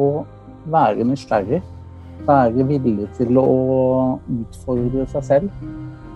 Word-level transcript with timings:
å 0.00 0.24
være 0.72 1.06
nysgjerrig. 1.06 1.62
Være 2.26 2.66
villig 2.68 3.08
til 3.16 3.38
å 3.40 3.46
utfordre 4.30 5.06
seg 5.10 5.26
selv. 5.26 5.64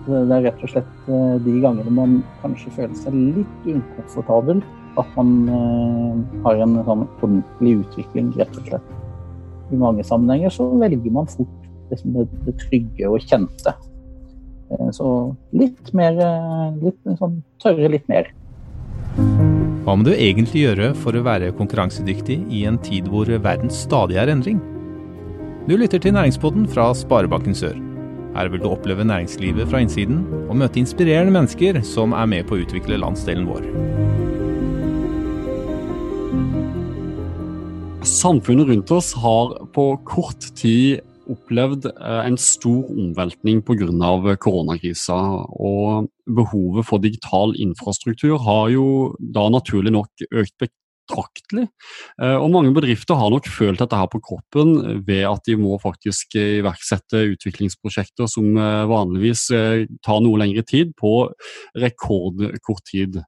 Det 0.07 0.21
er 0.23 0.45
rett 0.45 0.61
og 0.63 0.71
slett 0.71 1.09
eh, 1.11 1.33
de 1.43 1.57
gangene 1.63 1.91
man 1.91 2.13
kanskje 2.39 2.71
føler 2.77 2.95
seg 2.95 3.15
litt 3.17 3.65
ukomfortabel, 3.67 4.61
at 5.01 5.09
man 5.17 5.33
eh, 5.51 6.13
har 6.45 6.63
en 6.63 6.77
sånn 6.87 7.03
ordentlig 7.19 7.73
utvikling, 7.81 8.31
rett 8.39 8.55
og 8.55 8.71
slett. 8.71 8.93
I 9.67 9.81
mange 9.81 10.05
sammenhenger 10.07 10.53
så 10.55 10.69
velger 10.79 11.11
man 11.11 11.27
fort 11.27 11.67
det, 11.91 11.99
det 12.47 12.55
trygge 12.63 13.11
og 13.11 13.27
kjente. 13.27 13.75
Eh, 14.71 14.87
så 14.95 15.11
litt 15.51 15.91
mer 15.91 16.15
litt, 16.79 17.03
sånn, 17.19 17.41
Tørre 17.59 17.91
litt 17.91 18.07
mer. 18.07 18.31
Hva 19.87 19.93
må 19.95 20.03
du 20.03 20.09
egentlig 20.11 20.65
gjøre 20.65 20.89
for 20.99 21.15
å 21.15 21.21
være 21.23 21.53
konkurransedyktig 21.55 22.35
i 22.51 22.65
en 22.67 22.75
tid 22.83 23.05
hvor 23.07 23.29
verden 23.39 23.69
stadig 23.71 24.17
er 24.19 24.27
endring? 24.27 24.57
Du 25.63 25.77
lytter 25.79 26.01
til 26.03 26.11
Næringspodden 26.11 26.65
fra 26.67 26.89
Sparebanken 26.91 27.55
Sør. 27.55 27.77
Her 28.35 28.51
vil 28.51 28.59
du 28.59 28.67
oppleve 28.67 29.05
næringslivet 29.07 29.71
fra 29.71 29.79
innsiden 29.79 30.25
og 30.49 30.57
møte 30.59 30.81
inspirerende 30.81 31.31
mennesker 31.37 31.79
som 31.87 32.11
er 32.11 32.27
med 32.27 32.49
på 32.49 32.57
å 32.57 32.65
utvikle 32.65 32.99
landsdelen 32.99 33.47
vår. 33.47 33.63
Samfunnet 38.03 38.67
rundt 38.67 38.91
oss 38.91 39.13
har 39.23 39.55
på 39.71 39.85
kort 40.11 40.51
tid 40.59 40.99
opplevd 41.31 41.89
eh, 41.91 42.23
en 42.27 42.37
stor 42.39 42.87
omveltning 42.91 43.61
pga. 43.65 44.35
koronakrisa. 44.41 45.17
Og 45.53 46.09
behovet 46.25 46.87
for 46.87 47.03
digital 47.03 47.55
infrastruktur 47.59 48.37
har 48.43 48.69
jo 48.73 49.15
da 49.19 49.47
naturlig 49.49 49.93
nok 49.95 50.27
økt 50.31 50.55
betraktelig. 50.59 51.67
Eh, 52.21 52.35
og 52.35 52.51
mange 52.51 52.73
bedrifter 52.75 53.19
har 53.19 53.31
nok 53.31 53.47
følt 53.47 53.79
dette 53.79 53.95
her 53.95 54.09
på 54.11 54.21
kroppen 54.23 55.03
ved 55.07 55.23
at 55.29 55.43
de 55.47 55.55
må 55.59 55.79
faktisk 55.83 56.35
iverksette 56.35 57.25
utviklingsprosjekter 57.33 58.27
som 58.31 58.57
eh, 58.57 58.83
vanligvis 58.89 59.47
tar 60.03 60.21
noe 60.23 60.43
lengre 60.43 60.65
tid, 60.67 60.93
på 60.99 61.29
rekordkort 61.77 62.87
tid. 62.91 63.21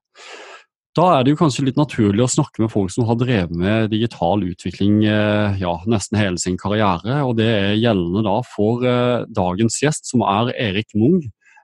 Da 0.98 1.04
er 1.14 1.22
det 1.22 1.36
jo 1.36 1.38
kanskje 1.38 1.68
litt 1.68 1.76
naturlig 1.78 2.24
å 2.24 2.32
snakke 2.32 2.64
med 2.64 2.72
folk 2.72 2.90
som 2.90 3.04
har 3.06 3.18
drevet 3.20 3.54
med 3.54 3.92
digital 3.92 4.42
utvikling 4.42 5.04
eh, 5.06 5.60
ja, 5.62 5.74
nesten 5.86 6.18
hele 6.18 6.40
sin 6.42 6.56
karriere. 6.58 7.20
og 7.22 7.36
Det 7.38 7.46
er 7.46 7.76
gjeldende 7.78 8.24
da 8.26 8.40
for 8.42 8.82
eh, 8.82 9.22
dagens 9.30 9.78
gjest, 9.84 10.10
som 10.10 10.24
er 10.26 10.50
Erik 10.58 10.90
Mung, 10.98 11.20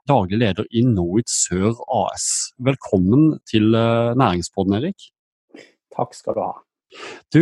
daglig 0.07 0.39
leder 0.39 0.69
i 0.71 0.85
Knowit 0.85 1.27
Sør 1.27 1.75
AS. 1.91 2.53
Velkommen 2.69 3.33
til 3.51 3.75
eh, 3.75 4.13
Næringspodden, 4.15 4.77
Erik. 4.79 5.09
Takk 5.91 6.15
skal 6.15 6.37
du 6.37 6.41
ha. 6.45 6.53
Du, 7.35 7.41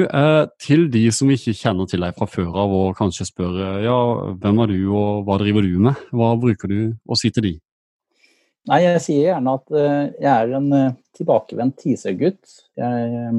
Til 0.57 0.87
de 0.89 1.03
som 1.13 1.29
ikke 1.29 1.53
kjenner 1.53 1.85
til 1.85 2.01
deg 2.01 2.15
fra 2.17 2.25
før 2.25 2.63
av 2.63 2.71
og 2.73 2.95
kanskje 2.97 3.27
spør 3.29 3.59
ja, 3.85 3.97
hvem 4.41 4.63
er 4.63 4.73
du 4.73 4.79
og 4.89 5.21
hva 5.27 5.37
driver 5.37 5.61
du 5.61 5.77
med, 5.85 6.01
hva 6.09 6.31
bruker 6.41 6.73
du 6.73 6.79
å 7.05 7.19
si 7.19 7.29
til 7.29 7.45
de? 7.45 7.53
Nei, 8.65 8.79
jeg 8.81 9.01
sier 9.03 9.27
gjerne 9.27 9.51
at 9.59 9.73
uh, 9.75 10.05
jeg 10.17 10.31
er 10.31 10.53
en 10.57 10.71
uh, 10.73 10.93
tilbakevendt 11.13 11.83
Hisøy-gutt. 11.85 12.53
Jeg 12.79 13.09
uh, 13.13 13.35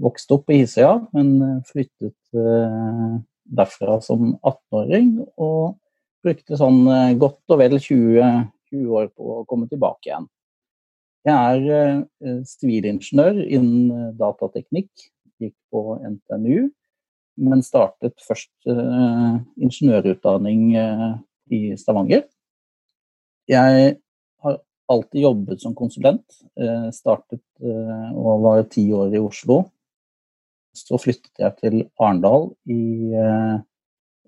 vokste 0.00 0.38
opp 0.38 0.46
på 0.48 0.56
Hisøya, 0.56 0.94
men 1.16 1.60
flyttet 1.68 2.14
derfra 3.56 3.98
som 4.04 4.34
18-åring. 4.38 5.10
Og 5.40 5.76
brukte 6.24 6.56
sånn 6.58 6.88
godt 7.20 7.54
og 7.54 7.60
vel 7.60 7.76
20, 7.78 8.22
20, 8.72 8.88
år 8.98 9.06
på 9.12 9.22
å 9.38 9.44
komme 9.48 9.68
tilbake 9.70 10.10
igjen. 10.10 10.26
Jeg 11.26 11.68
er 11.78 12.40
sivilingeniør 12.48 13.36
innen 13.46 14.12
datateknikk. 14.18 14.90
Gikk 15.40 15.56
på 15.72 15.96
NTNU, 16.02 16.68
men 17.48 17.64
startet 17.64 18.20
først 18.26 18.52
ingeniørutdanning 18.68 20.76
i 20.76 21.60
Stavanger. 21.80 22.26
Jeg 23.48 23.96
alltid 24.86 25.22
jobbet 25.22 25.62
som 25.62 25.74
konsulent. 25.74 26.38
Eh, 26.60 26.88
startet 26.94 27.42
eh, 27.62 28.10
og 28.16 28.44
var 28.44 28.62
ti 28.70 28.86
år 28.94 29.14
i 29.14 29.22
Oslo. 29.22 29.62
Så 30.76 30.98
flyttet 31.00 31.40
jeg 31.40 31.56
til 31.60 31.78
Arendal 31.98 32.50
i 32.68 33.12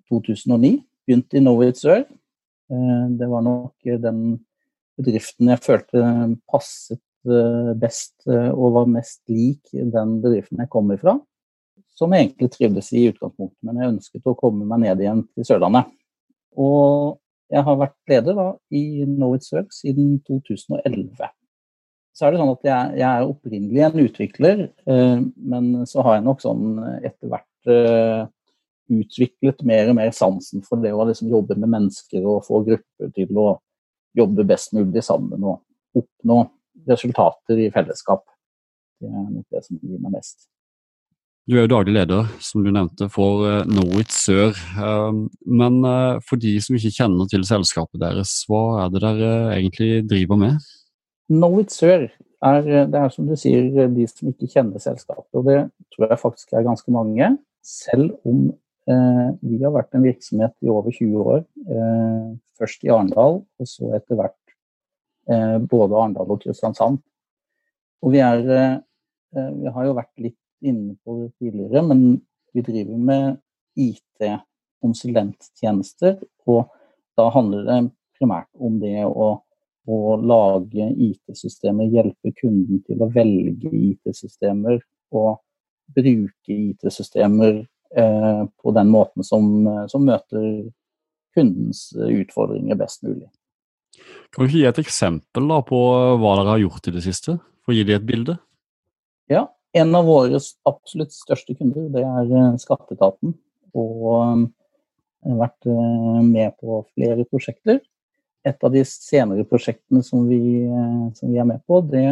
2009. 0.08 0.72
Eh, 0.74 0.84
Begynte 1.08 1.38
i 1.38 1.40
Knowit 1.40 1.78
Sør. 1.80 2.02
Det 2.68 3.26
var 3.30 3.40
nok 3.40 3.86
den 4.02 4.18
bedriften 5.00 5.48
jeg 5.48 5.62
følte 5.64 6.02
passet 6.52 7.00
best 7.80 8.26
og 8.28 8.74
var 8.74 8.90
mest 8.92 9.22
lik 9.32 9.72
den 9.72 10.18
bedriften 10.20 10.60
jeg 10.60 10.68
kom 10.68 10.92
ifra. 10.92 11.14
Som 11.96 12.12
egentlig 12.12 12.50
trivdes 12.52 12.92
i 12.92 13.06
utgangspunktet, 13.08 13.56
men 13.64 13.80
jeg 13.80 13.94
ønsket 13.94 14.28
å 14.28 14.36
komme 14.36 14.68
meg 14.68 14.84
ned 14.84 15.00
igjen 15.00 15.24
til 15.32 15.48
Sørlandet. 15.48 15.88
Og 16.60 17.16
jeg 17.48 17.64
har 17.64 17.76
vært 17.80 17.96
leder 18.10 18.36
da, 18.36 18.48
i 18.74 19.04
Knowit 19.08 19.46
Sør 19.46 19.66
siden 19.72 20.18
2011. 20.28 21.30
Så 22.18 22.26
er 22.26 22.34
det 22.34 22.40
sånn 22.40 22.50
at 22.56 22.66
jeg, 22.66 22.96
jeg 22.98 23.08
er 23.08 23.30
opprinnelig 23.30 23.84
en 23.86 24.02
utvikler, 24.02 24.64
eh, 24.90 25.20
men 25.52 25.70
så 25.88 26.02
har 26.04 26.18
jeg 26.18 26.26
nok 26.26 26.42
sånn 26.42 26.80
etter 27.06 27.30
hvert 27.30 27.70
eh, 27.72 28.26
utviklet 28.88 29.62
mer 29.68 29.92
og 29.92 29.98
mer 30.00 30.12
sansen 30.16 30.64
for 30.66 30.82
det 30.82 30.92
å 30.96 31.06
liksom 31.08 31.30
jobbe 31.30 31.56
med 31.60 31.70
mennesker 31.76 32.24
og 32.26 32.44
få 32.48 32.62
grupper 32.66 33.12
til 33.14 33.40
å 33.40 33.48
jobbe 34.18 34.46
best 34.48 34.74
mulig 34.74 35.04
sammen 35.06 35.44
og 35.44 35.62
oppnå 35.98 36.42
resultater 36.88 37.60
i 37.60 37.70
fellesskap. 37.74 38.24
Det 38.98 39.08
er 39.08 39.28
nok 39.28 39.46
det 39.54 39.64
som 39.66 39.78
gir 39.82 40.00
meg 40.02 40.18
mest. 40.18 40.48
Du 41.48 41.54
er 41.56 41.62
jo 41.64 41.70
daglig 41.72 41.94
leder, 41.96 42.26
som 42.44 42.60
du 42.60 42.68
nevnte, 42.68 43.06
for 43.08 43.40
Norwich 43.72 44.12
Sør. 44.12 44.50
Um, 44.76 45.22
men 45.48 45.78
uh, 45.80 46.18
for 46.20 46.36
de 46.36 46.50
som 46.60 46.74
ikke 46.76 46.90
kjenner 46.92 47.28
til 47.30 47.46
selskapet 47.48 48.02
deres, 48.02 48.34
hva 48.50 48.82
er 48.82 48.90
det 48.92 49.00
dere 49.00 49.30
egentlig 49.54 50.02
driver 50.10 50.36
med? 50.42 50.66
Norwich 51.32 51.72
Sør 51.72 52.02
er, 52.04 52.68
det 52.92 53.00
er 53.00 53.14
som 53.14 53.30
du 53.30 53.32
sier, 53.40 53.70
de 53.94 54.04
som 54.10 54.28
ikke 54.28 54.50
kjenner 54.52 54.82
selskapet. 54.84 55.30
Og 55.40 55.46
det 55.46 55.62
tror 55.94 56.12
jeg 56.12 56.20
faktisk 56.20 56.52
er 56.52 56.66
ganske 56.66 56.92
mange. 56.92 57.30
Selv 57.64 58.10
om 58.28 58.50
vi 58.88 59.60
har 59.60 59.72
vært 59.72 59.96
en 59.96 60.04
virksomhet 60.04 60.52
i 60.64 60.68
over 60.72 60.92
20 60.92 61.32
år. 61.32 61.40
først 62.56 62.84
i 62.84 62.92
Arendal, 62.92 63.40
og 63.44 63.68
så 63.68 63.90
etter 63.96 64.16
hvert 64.16 65.64
både 65.68 65.96
Arendal 65.96 66.32
og 66.32 66.40
Kristiansand. 66.44 67.00
Og 68.04 68.12
vi 68.12 68.22
er 68.24 68.44
Vi 69.36 69.74
har 69.74 69.84
jo 69.84 69.96
vært 69.96 70.14
litt 70.24 70.38
inne 70.64 70.96
på 71.04 71.10
det 71.22 71.30
tidligere, 71.38 71.82
men 71.86 72.20
vi 72.56 72.60
driver 72.66 72.96
med 73.10 73.24
IT-konsulenttjenester. 73.78 76.14
Og 76.48 76.60
da 77.18 77.24
handler 77.34 77.60
det 77.66 77.78
primært 78.18 78.50
om 78.58 78.80
det 78.82 79.04
å, 79.06 79.28
å 79.88 80.16
lage 80.20 80.84
IT-systemer, 81.08 81.84
hjelpe 81.92 82.32
kunden 82.38 82.78
til 82.86 82.98
å 83.02 83.12
velge 83.14 83.68
IT-systemer 83.70 84.76
og 85.16 85.30
bruke 85.94 86.52
IT-systemer 86.52 87.66
eh, 87.96 88.42
på 88.48 88.70
den 88.76 88.88
måten 88.92 89.22
som, 89.24 89.68
som 89.88 90.04
møter 90.04 90.68
kundens 91.36 91.92
utfordringer 91.94 92.76
best 92.78 93.02
mulig. 93.06 93.28
Kan 94.32 94.44
du 94.44 94.48
ikke 94.48 94.60
gi 94.60 94.68
et 94.68 94.82
eksempel 94.82 95.48
da, 95.50 95.60
på 95.66 95.78
hva 96.20 96.34
dere 96.38 96.54
har 96.54 96.62
gjort 96.62 96.90
i 96.90 96.94
det 96.94 97.04
siste, 97.06 97.38
for 97.64 97.72
å 97.72 97.76
gi 97.76 97.86
dem 97.88 97.98
et 97.98 98.08
bilde? 98.08 98.36
Ja, 99.32 99.46
en 99.72 99.94
av 99.94 100.06
våre 100.08 100.40
absolutt 100.68 101.12
største 101.12 101.54
kunder 101.58 101.90
det 101.92 102.04
er 102.04 102.32
eh, 102.32 102.56
Skatteetaten. 102.62 103.34
Og 103.76 104.08
har 105.28 105.38
vært 105.42 105.68
eh, 105.68 106.20
med 106.24 106.56
på 106.60 106.82
flere 106.94 107.26
prosjekter. 107.28 107.80
Et 108.46 108.64
av 108.64 108.72
de 108.72 108.84
senere 108.88 109.44
prosjektene 109.48 110.02
som 110.06 110.26
vi, 110.28 110.40
eh, 110.64 111.06
som 111.18 111.32
vi 111.32 111.40
er 111.40 111.48
med 111.48 111.62
på, 111.68 111.82
det, 111.84 112.06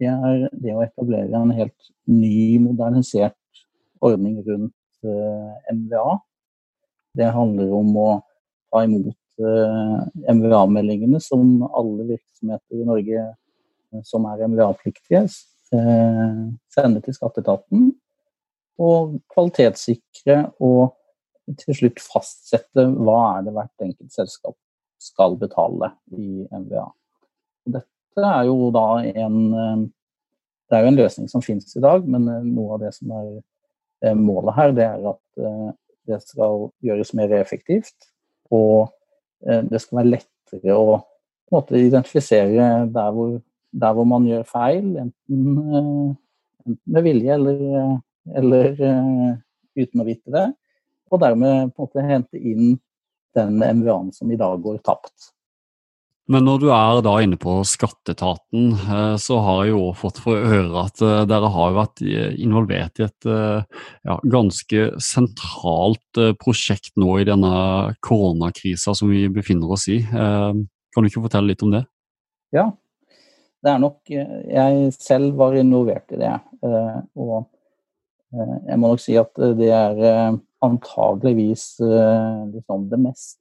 det, 0.00 0.12
er 0.12 0.46
det 0.52 0.76
å 0.76 0.84
etablere 0.84 1.40
en 1.40 1.54
helt 1.56 1.90
ny, 2.10 2.60
modernisert 2.62 3.36
ordning 4.00 4.38
rundt 4.46 4.76
MVA. 5.02 6.18
Det 7.16 7.32
handler 7.34 7.72
om 7.74 7.94
å 7.98 8.08
ta 8.70 8.84
imot 8.86 9.16
MVA-meldingene 9.40 11.20
som 11.24 11.64
alle 11.66 12.04
virksomheter 12.12 12.80
i 12.80 12.86
Norge 12.86 13.24
som 14.06 14.26
er 14.28 14.44
MVA-pliktige, 14.44 15.24
Eh, 15.24 15.49
sende 15.70 17.02
til 17.04 17.14
skatteetaten. 17.14 17.90
Og 18.80 19.18
kvalitetssikre 19.30 20.38
og 20.64 20.96
til 21.60 21.76
slutt 21.76 22.00
fastsette 22.02 22.84
hva 22.94 23.18
er 23.36 23.46
det 23.46 23.54
hvert 23.56 23.84
enkelt 23.84 24.14
selskap 24.14 24.56
skal 25.00 25.36
betale 25.40 25.92
i 26.16 26.46
MVA. 26.46 26.86
Dette 27.76 28.26
er 28.26 28.44
jo 28.48 28.70
da 28.74 28.86
en 29.08 29.40
eh, 29.54 29.88
Det 30.70 30.78
er 30.78 30.84
jo 30.84 30.90
en 30.92 31.00
løsning 31.00 31.26
som 31.26 31.42
finnes 31.42 31.72
i 31.74 31.80
dag, 31.82 32.04
men 32.06 32.28
eh, 32.30 32.44
noe 32.46 32.76
av 32.76 32.84
det 32.84 32.92
som 32.94 33.10
er 33.16 34.14
målet 34.14 34.54
her, 34.56 34.70
det 34.72 34.84
er 34.86 35.08
at 35.10 35.40
det 36.08 36.18
skal 36.22 36.70
gjøres 36.80 37.10
mer 37.18 37.34
effektivt. 37.36 38.06
Og 38.48 38.88
det 39.44 39.80
skal 39.82 39.98
være 39.98 40.12
lettere 40.14 40.72
å 40.72 40.94
måte, 41.52 41.76
identifisere 41.76 42.86
der 42.94 43.10
hvor 43.12 43.34
der 43.72 43.96
hvor 43.96 44.08
man 44.08 44.26
gjør 44.28 44.46
feil, 44.48 44.86
enten, 45.04 45.58
eh, 45.58 46.06
enten 46.66 46.94
med 46.96 47.06
vilje 47.06 47.34
eller, 47.36 47.60
eller, 48.36 48.70
uten 49.78 50.02
å 50.02 50.06
vite 50.06 50.34
det, 50.34 50.46
og 51.10 51.20
dermed 51.22 51.70
på 51.74 51.84
en 51.84 51.88
måte 51.88 52.06
hente 52.06 52.40
inn 52.40 52.74
den 53.38 53.60
MVA-en 53.62 54.10
som 54.14 54.30
i 54.30 54.38
dag 54.38 54.58
går 54.62 54.80
tapt. 54.86 55.30
Men 56.30 56.44
når 56.46 56.60
du 56.62 56.68
er 56.70 57.00
da 57.02 57.12
inne 57.24 57.34
på 57.40 57.56
skatteetaten, 57.66 58.68
eh, 58.78 59.14
så 59.18 59.40
har 59.42 59.64
jeg 59.64 59.72
jo 59.72 59.88
fått 59.98 60.20
for 60.22 60.38
øre 60.38 60.84
at 60.84 61.02
eh, 61.02 61.24
dere 61.26 61.50
har 61.50 61.74
vært 61.74 62.02
involvert 62.06 63.00
i 63.00 63.06
et 63.08 63.26
eh, 63.26 63.80
ja, 64.06 64.16
ganske 64.30 64.84
sentralt 65.02 66.20
prosjekt 66.38 66.92
nå 67.00 67.16
i 67.18 67.26
denne 67.26 67.96
koronakrisa 68.06 68.94
som 68.94 69.10
vi 69.10 69.24
befinner 69.32 69.74
oss 69.74 69.88
i. 69.90 69.98
Kan 70.10 71.02
du 71.02 71.10
ikke 71.10 71.24
fortelle 71.24 71.50
litt 71.50 71.66
om 71.66 71.74
det? 71.74 71.82
Ja, 72.54 72.68
det 73.60 73.70
er 73.72 73.80
nok 73.82 74.10
Jeg 74.10 74.92
selv 74.96 75.34
var 75.36 75.56
involvert 75.58 76.14
i 76.14 76.20
det. 76.20 76.32
Og 77.20 77.48
jeg 78.32 78.78
må 78.78 78.92
nok 78.92 79.02
si 79.02 79.16
at 79.20 79.42
det 79.58 79.68
er 79.74 80.38
antageligvis 80.64 81.64
liksom 81.80 82.86
det 82.92 83.00
mest 83.04 83.40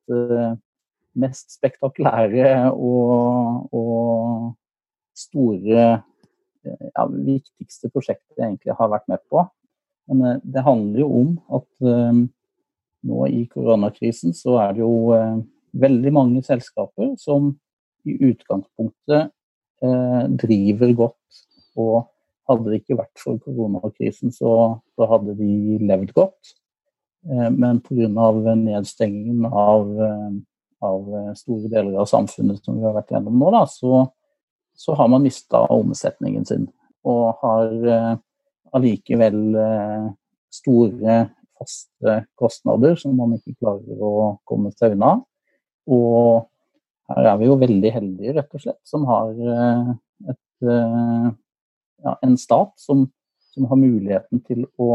mest 1.19 1.55
spektakulære 1.55 2.69
og, 2.71 3.69
og 3.75 4.53
store 5.17 5.85
ja, 6.63 7.05
viktigste 7.07 7.89
prosjektet 7.93 8.37
jeg 8.37 8.45
egentlig 8.45 8.75
har 8.77 8.91
vært 8.91 9.07
med 9.11 9.23
på. 9.31 9.43
Men 10.09 10.25
eh, 10.25 10.43
det 10.43 10.65
handler 10.65 11.03
jo 11.03 11.09
om 11.21 11.31
at 11.59 11.69
nå 13.09 13.25
i 13.31 13.45
koronakrisen 13.51 14.35
så 14.35 14.57
er 14.65 14.75
det 14.75 14.83
jo 14.83 15.15
veldig 15.79 16.11
mange 16.11 16.41
selskaper 16.43 17.13
som 17.21 17.53
i 18.09 18.15
utgangspunktet 18.29 19.29
driver 19.79 20.93
godt. 20.97 21.41
Og 21.79 22.09
hadde 22.49 22.71
det 22.71 22.79
ikke 22.81 22.97
vært 22.99 23.21
for 23.21 23.37
koronakrisen, 23.43 24.33
så, 24.35 24.53
så 24.97 25.07
hadde 25.11 25.37
de 25.37 25.77
levd 25.85 26.11
godt. 26.17 26.55
Uh, 27.27 27.49
men 27.51 27.81
pga. 27.83 28.07
nedstengingen 28.55 29.45
av 29.47 29.85
av 30.79 31.15
eh, 31.15 31.33
store 31.37 31.69
deler 31.71 31.99
av 31.99 32.07
samfunnet 32.09 32.63
som 32.63 32.77
vi 32.79 32.87
har 32.87 32.95
vært 32.95 33.13
gjennom 33.13 33.39
nå, 33.39 33.51
da, 33.55 33.63
så, 33.69 34.05
så 34.77 34.95
har 34.99 35.09
man 35.11 35.25
mista 35.25 35.65
omsetningen 35.73 36.47
sin. 36.47 36.67
Og 37.07 37.41
har 37.43 37.73
eh, 37.95 38.13
allikevel 38.75 39.41
eh, 39.59 40.07
store 40.53 41.19
faste 41.59 42.21
kostnader 42.39 42.95
som 42.99 43.17
man 43.19 43.35
ikke 43.37 43.57
klarer 43.59 44.05
å 44.05 44.13
komme 44.47 44.71
seg 44.77 44.95
unna. 44.95 45.17
Og 45.89 46.47
her 47.09 47.29
er 47.31 47.37
vi 47.39 47.47
jo 47.49 47.59
veldig 47.59 47.91
heldige, 47.93 48.33
rett 48.37 48.55
og 48.55 48.63
slett, 48.63 48.81
som 48.87 49.05
har 49.09 49.31
eh, 49.53 49.93
et, 50.33 50.67
eh, 50.75 51.29
ja, 52.05 52.17
en 52.25 52.35
stat 52.39 52.73
som, 52.81 53.07
som, 53.53 53.69
har 53.71 53.79
muligheten 53.79 54.43
til 54.45 54.65
å, 54.77 54.89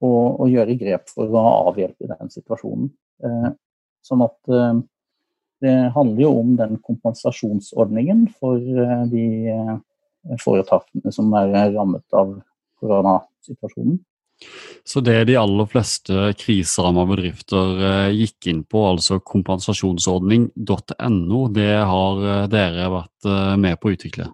å, 0.00 0.10
å, 0.10 0.48
gjøre 0.50 0.76
grep 0.80 1.08
for 1.12 1.32
å 1.32 1.46
avhjelpe 1.70 2.10
den 2.12 2.32
situasjonen. 2.34 2.90
Eh, 3.24 3.54
Sånn 4.06 4.20
at 4.22 4.36
det 5.58 5.72
handler 5.96 6.20
jo 6.22 6.28
om 6.38 6.52
den 6.54 6.76
kompensasjonsordningen 6.86 8.20
for 8.38 8.62
de 9.10 9.24
foretakene 10.38 11.10
som 11.10 11.34
er 11.34 11.72
rammet 11.74 12.14
av 12.14 12.36
koronasituasjonen. 12.78 13.96
Så 14.86 15.00
det 15.02 15.24
de 15.30 15.36
aller 15.40 15.66
fleste 15.70 16.32
kriseramma 16.38 17.04
bedrifter 17.08 18.10
gikk 18.14 18.46
inn 18.52 18.62
på, 18.68 18.78
altså 18.92 19.14
kompensasjonsordning.no, 19.24 21.40
det 21.56 21.76
har 21.90 22.14
dere 22.52 22.92
vært 22.92 23.20
med 23.58 23.74
på 23.80 23.88
å 23.88 23.92
utvikle? 23.96 24.24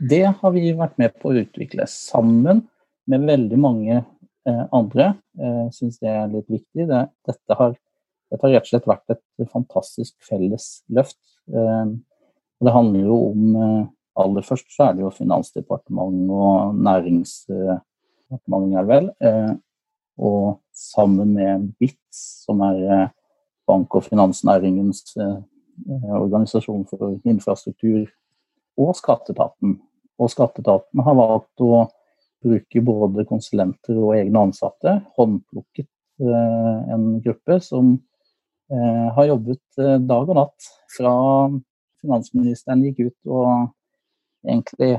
Det 0.00 0.26
har 0.40 0.50
vi 0.56 0.62
vært 0.74 0.98
med 0.98 1.10
på 1.20 1.24
å 1.30 1.38
utvikle 1.44 1.84
sammen 1.90 2.56
med 3.06 3.20
veldig 3.28 3.58
mange 3.60 4.04
andre. 4.74 5.14
Jeg 5.38 5.72
syns 5.76 5.98
det 6.02 6.10
er 6.10 6.32
litt 6.32 6.50
viktig. 6.50 6.86
dette 6.88 7.52
har 7.60 7.72
dette 8.32 8.46
har 8.46 8.54
rett 8.54 8.64
og 8.64 8.70
slett 8.70 8.88
vært 8.88 9.12
et 9.12 9.50
fantastisk 9.52 10.14
felles 10.24 10.68
løft. 10.92 11.18
Eh, 11.52 11.90
det 12.62 12.72
handler 12.72 13.10
jo 13.10 13.18
om 13.32 13.56
eh, 13.56 13.82
Aller 14.22 14.44
først 14.44 14.68
så 14.68 14.90
er 14.90 14.96
det 14.96 15.06
jo 15.06 15.10
Finansdepartementet 15.16 16.32
og 16.36 16.74
Næringsdepartementet, 18.32 18.78
er 18.78 18.88
vel. 18.88 19.10
Eh, 19.20 19.54
og 20.18 20.60
sammen 20.74 21.34
med 21.34 21.68
BITS, 21.80 22.44
som 22.44 22.60
er 22.60 23.08
bank- 23.66 23.94
og 23.94 24.04
finansnæringens 24.04 25.16
organisasjon 26.02 26.84
for 26.90 27.16
infrastruktur, 27.24 28.06
og 28.76 28.94
Skatteetaten. 28.96 29.78
Og 30.18 30.30
Skatteetaten 30.30 31.00
har 31.06 31.16
valgt 31.16 31.64
å 31.64 31.86
bruke 32.42 32.82
både 32.84 33.24
konsulenter 33.24 33.96
og 33.96 34.16
egne 34.18 34.48
ansatte. 34.48 34.98
Håndplukket 35.16 35.88
en 36.20 37.06
gruppe 37.24 37.60
som 37.64 37.94
Eh, 38.72 39.14
har 39.14 39.24
jobbet 39.28 39.78
eh, 39.78 39.98
dag 40.00 40.30
og 40.32 40.36
natt 40.38 40.68
fra 40.94 41.12
finansministeren 42.00 42.84
gikk 42.86 43.02
ut 43.04 43.32
og 43.36 43.48
egentlig 44.46 44.94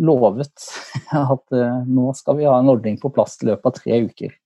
lovet 0.00 0.68
at 1.34 1.56
eh, 1.56 1.82
nå 1.88 2.12
skal 2.16 2.38
vi 2.38 2.48
ha 2.48 2.58
en 2.58 2.70
ordning 2.72 2.98
på 3.00 3.12
plass 3.14 3.38
i 3.42 3.50
løpet 3.50 3.68
av 3.68 3.76
tre 3.78 4.00
uker. 4.08 4.38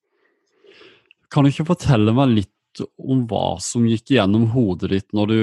Kan 1.32 1.46
du 1.46 1.52
ikke 1.52 1.70
fortelle 1.74 2.14
meg 2.16 2.34
litt 2.34 2.82
om 3.00 3.24
hva 3.30 3.56
som 3.62 3.86
gikk 3.88 4.12
gjennom 4.16 4.50
hodet 4.52 4.90
ditt 4.92 5.14
når 5.16 5.30
du 5.30 5.38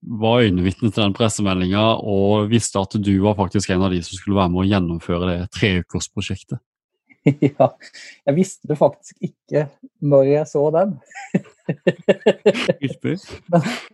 var 0.00 0.42
øyenvitne 0.44 0.90
til 0.90 1.02
den 1.02 1.14
pressemeldinga 1.16 1.84
og 2.08 2.50
visste 2.50 2.80
at 2.80 2.96
du 3.00 3.12
var 3.24 3.36
faktisk 3.38 3.72
en 3.72 3.84
av 3.84 3.92
de 3.92 4.00
som 4.04 4.16
skulle 4.16 4.38
være 4.38 4.52
med 4.52 4.62
å 4.62 4.68
gjennomføre 4.68 5.30
det 5.30 5.38
treukersprosjektet? 5.56 6.60
ja, 7.50 7.68
jeg 8.26 8.36
visste 8.36 8.70
det 8.70 8.78
faktisk 8.80 9.18
ikke 9.24 9.66
når 10.00 10.30
jeg 10.30 10.48
så 10.48 10.62
den. 10.72 10.96
men, 11.68 11.76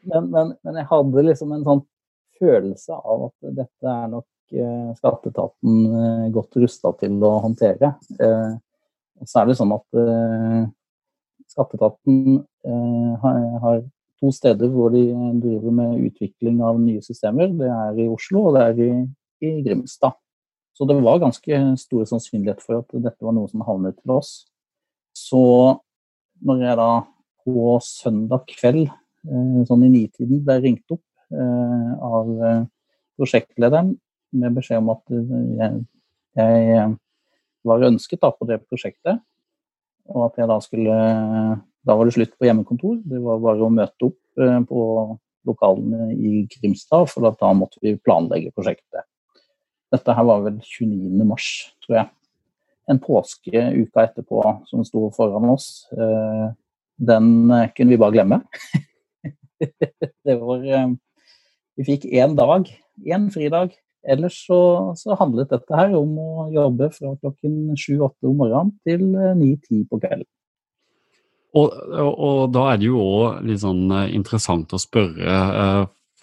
men, 0.06 0.30
men, 0.30 0.54
men, 0.62 0.78
jeg 0.78 0.88
hadde 0.92 1.26
liksom 1.26 1.54
en 1.56 1.66
sånn 1.66 1.82
følelse 2.38 2.98
av 3.00 3.28
at 3.30 3.52
dette 3.62 3.90
er 3.90 4.10
nok 4.12 4.26
skatteetaten 4.96 5.78
uh, 5.90 6.26
godt 6.34 6.58
rusta 6.62 6.92
til 7.00 7.18
å 7.24 7.36
håndtere. 7.44 7.94
Og 9.16 9.28
så 9.28 9.40
er 9.40 9.48
det 9.48 9.56
sånn 9.58 9.72
at 9.72 10.00
skatteetaten 11.48 12.18
har, 13.22 13.78
to 14.20 14.30
steder 14.32 14.68
hvor 14.72 14.92
de 14.92 15.06
driver 15.40 15.72
med 15.78 16.04
utvikling 16.10 16.60
av 16.64 16.76
nye 16.80 17.00
systemer. 17.04 17.48
Det 17.56 17.70
er 17.72 18.02
i 18.04 18.08
Oslo 18.12 18.46
og 18.48 18.58
det 18.58 18.62
er 18.66 18.82
i, 18.84 18.90
i 19.48 19.50
Grimstad. 19.64 20.16
Så 20.76 20.84
det 20.84 20.98
var 21.00 21.22
ganske 21.22 21.58
stor 21.80 22.04
sannsynlighet 22.04 22.60
for 22.60 22.82
at 22.82 22.96
dette 23.00 23.24
var 23.24 23.32
noe 23.32 23.48
som 23.48 23.64
havnet 23.64 23.96
til 24.02 24.12
oss. 24.18 24.32
Så 25.16 25.40
når 26.44 26.64
jeg 26.66 26.78
da 26.80 26.90
på 27.46 27.76
søndag 27.84 28.44
kveld, 28.50 28.90
eh, 28.90 29.60
sånn 29.68 29.86
i 29.86 29.92
nitiden, 29.92 30.42
ble 30.44 30.58
ringt 30.60 30.92
opp 30.92 31.04
eh, 31.32 31.92
av 32.04 32.32
eh, 32.44 32.64
prosjektlederen 33.16 33.94
med 34.34 34.56
beskjed 34.56 34.82
om 34.82 34.90
at 34.94 35.12
jeg, 35.12 35.82
jeg 36.36 36.88
var 37.66 37.86
ønsket 37.88 38.22
da 38.22 38.32
på 38.34 38.48
det 38.48 38.60
prosjektet, 38.64 39.22
og 40.12 40.28
at 40.28 40.40
jeg 40.40 40.50
da 40.50 40.58
skulle 40.62 40.96
Da 41.86 41.94
var 41.94 42.08
det 42.08 42.16
slutt 42.16 42.32
på 42.34 42.48
hjemmekontor. 42.48 42.96
Det 43.06 43.20
var 43.22 43.38
bare 43.38 43.62
å 43.62 43.70
møte 43.70 44.08
opp 44.08 44.18
på 44.66 44.80
lokalene 45.46 46.08
i 46.14 46.40
Grimstad, 46.50 47.06
for 47.10 47.26
da 47.30 47.52
måtte 47.54 47.78
vi 47.82 47.94
planlegge 48.02 48.50
prosjektet. 48.56 49.06
Dette 49.94 50.16
her 50.16 50.26
var 50.26 50.42
vel 50.44 50.58
29. 50.64 51.22
mars, 51.26 51.48
tror 51.84 52.00
jeg. 52.00 52.10
En 52.90 53.00
påske 53.02 53.62
uka 53.80 54.06
etterpå 54.06 54.42
som 54.68 54.84
sto 54.86 55.08
foran 55.14 55.48
oss. 55.52 55.86
Eh, 55.94 56.48
den 56.96 57.50
eh, 57.54 57.70
kunne 57.74 57.94
vi 57.94 58.00
bare 58.02 58.14
glemme. 58.14 58.40
det 60.26 60.36
var 60.42 60.66
eh, 60.66 60.94
Vi 61.76 61.86
fikk 61.86 62.06
én 62.08 62.36
dag, 62.38 62.70
én 63.04 63.28
fridag. 63.30 63.74
Ellers 64.08 64.38
så, 64.46 64.60
så, 64.98 65.16
handlet 65.18 65.50
dette 65.52 65.76
her 65.78 65.94
om 65.98 66.16
å 66.20 66.46
jobbe 66.54 66.90
fra 66.94 67.14
klokken 67.18 67.74
sju-åtte 67.78 68.30
om 68.30 68.40
morgenen 68.40 68.72
til 68.86 69.04
ni-ti 69.38 69.82
på 69.88 70.00
kvelden. 70.02 70.28
Og, 71.56 71.72
og, 71.72 72.12
og, 72.12 72.40
da 72.52 72.66
er 72.72 72.80
det 72.80 72.90
jo 72.90 73.00
òg 73.00 73.44
litt 73.48 73.62
sånn 73.62 73.88
interessant 74.12 74.74
å 74.76 74.80
spørre, 74.80 75.36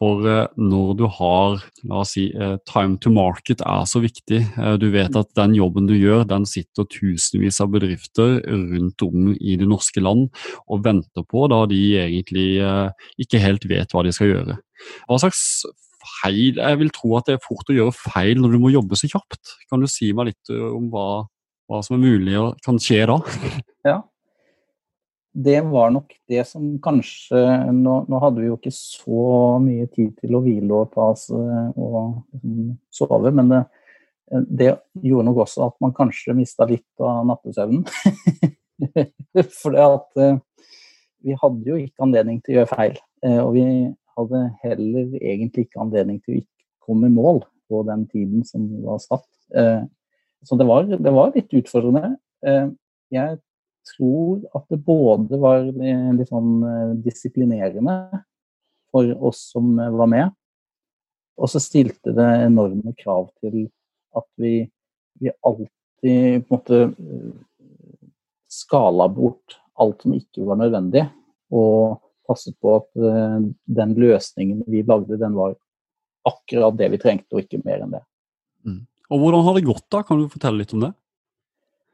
for 0.04 0.26
eh, 0.28 0.48
når 0.58 0.96
du 1.00 1.04
har 1.20 1.62
la 1.90 2.02
oss 2.02 2.16
si, 2.18 2.28
eh, 2.34 2.56
time 2.70 2.98
to 3.02 3.12
market 3.14 3.62
er 3.62 3.86
så 3.90 4.02
viktig. 4.04 4.42
Eh, 4.58 4.76
du 4.82 4.90
vet 4.94 5.16
at 5.20 5.30
den 5.38 5.56
jobben 5.58 5.88
du 5.90 5.94
gjør, 5.96 6.26
den 6.30 6.48
sitter 6.50 6.88
tusenvis 6.90 7.62
av 7.64 7.72
bedrifter 7.76 8.40
rundt 8.48 9.06
om 9.06 9.32
i 9.38 9.58
det 9.60 9.70
norske 9.70 10.04
land 10.04 10.30
og 10.68 10.84
venter 10.88 11.26
på, 11.30 11.46
da 11.52 11.64
de 11.70 11.82
egentlig 12.02 12.48
ikke 13.22 13.42
helt 13.44 13.68
vet 13.70 13.94
hva 13.94 14.04
de 14.06 14.14
skal 14.16 14.32
gjøre. 14.34 14.58
Hva 15.08 15.22
slags 15.22 15.44
feil 16.22 16.60
Jeg 16.60 16.80
vil 16.82 16.92
tro 16.94 17.14
at 17.20 17.30
det 17.30 17.38
er 17.38 17.44
fort 17.44 17.70
å 17.72 17.76
gjøre 17.76 17.96
feil 17.96 18.42
når 18.42 18.56
du 18.56 18.62
må 18.64 18.74
jobbe 18.74 18.98
så 19.00 19.10
kjapt. 19.12 19.56
Kan 19.72 19.84
du 19.84 19.90
si 19.92 20.12
meg 20.16 20.32
litt 20.32 20.54
om 20.54 20.90
hva, 20.94 21.26
hva 21.70 21.84
som 21.86 21.98
er 21.98 22.04
mulig 22.04 22.36
og 22.40 22.58
kan 22.66 22.82
skje 22.82 23.06
da? 23.12 23.20
Ja, 23.84 23.98
det 25.34 25.62
var 25.62 25.90
nok 25.90 26.14
det 26.30 26.44
som 26.46 26.76
kanskje 26.84 27.40
nå, 27.74 27.96
nå, 28.06 28.18
hadde 28.22 28.44
vi 28.44 28.50
jo 28.52 28.58
ikke 28.60 28.74
så 28.76 29.24
mye 29.64 29.88
tid 29.90 30.12
til 30.22 30.38
å 30.38 30.42
hvile 30.46 30.84
og 30.84 30.92
ta 30.94 31.08
oss 31.16 31.26
og 31.34 32.20
liksom, 32.36 32.76
sove, 32.94 33.32
men 33.34 33.50
det, 33.50 33.64
det, 34.30 34.70
gjorde 35.02 35.26
nok 35.32 35.42
også 35.48 35.66
at 35.66 35.80
man 35.82 35.96
kanskje 35.98 36.38
mista 36.38 36.68
litt 36.70 36.86
av 37.02 37.26
nattesøvnen. 37.32 37.82
For 39.64 39.80
at 39.82 40.22
uh, 40.22 40.38
vi 41.26 41.38
hadde 41.42 41.66
jo 41.72 41.82
ikke 41.82 42.06
anledning 42.06 42.40
til 42.44 42.54
å 42.54 42.58
gjøre 42.60 42.74
feil. 42.76 42.96
Og 43.40 43.54
vi 43.56 43.66
hadde 44.18 44.44
heller 44.64 45.16
egentlig 45.20 45.68
ikke 45.68 45.82
anledning 45.84 46.20
til 46.22 46.36
å 46.36 46.42
ikke 46.42 46.68
komme 46.84 47.10
i 47.10 47.16
mål 47.16 47.44
på 47.72 47.82
den 47.88 48.06
tiden 48.12 48.44
som 48.48 48.68
var 48.84 49.02
satt. 49.04 49.28
Uh, 49.56 49.86
så 50.44 50.58
det 50.60 50.68
var, 50.68 50.88
det 50.90 51.14
var, 51.16 51.32
litt 51.36 51.54
utfordrende. 51.56 52.18
jeg 53.14 53.38
tror 53.88 54.42
at 54.58 54.66
det 54.68 54.80
både 54.84 55.38
var 55.40 55.62
litt 55.72 56.28
sånn 56.28 56.98
disiplinerende 57.06 57.96
for 58.92 59.08
oss 59.24 59.40
som 59.54 59.78
var 59.78 60.10
med, 60.12 60.34
og 61.40 61.48
så 61.48 61.62
stilte 61.64 62.12
det 62.12 62.28
enorme 62.44 62.92
krav 63.00 63.30
til 63.40 63.70
at 64.20 64.28
vi, 64.36 64.68
vi 65.24 65.32
alltid 65.48 65.72
på 66.04 66.12
en 66.12 66.44
måte 66.52 66.82
skala 68.52 69.08
bort 69.10 69.58
alt 69.80 70.04
som 70.04 70.14
ikke 70.16 70.46
var 70.46 70.60
nødvendig, 70.62 71.08
og 71.54 72.03
passet 72.28 72.56
på 72.62 72.78
at 72.80 72.90
uh, 73.00 73.44
den 73.80 73.94
løsningen 74.00 74.64
vi 74.70 74.84
lagde, 74.88 75.20
den 75.20 75.36
var 75.38 75.56
akkurat 76.28 76.78
det 76.80 76.90
vi 76.94 77.02
trengte, 77.02 77.36
og 77.36 77.44
ikke 77.44 77.62
mer 77.66 77.84
enn 77.84 77.96
det. 77.98 78.04
Mm. 78.68 78.82
Og 79.12 79.22
Hvordan 79.22 79.46
har 79.46 79.58
det 79.58 79.68
gått, 79.68 79.86
da? 79.92 80.04
Kan 80.08 80.22
du 80.22 80.32
fortelle 80.32 80.62
litt 80.62 80.74
om 80.76 80.86
det? 80.86 80.94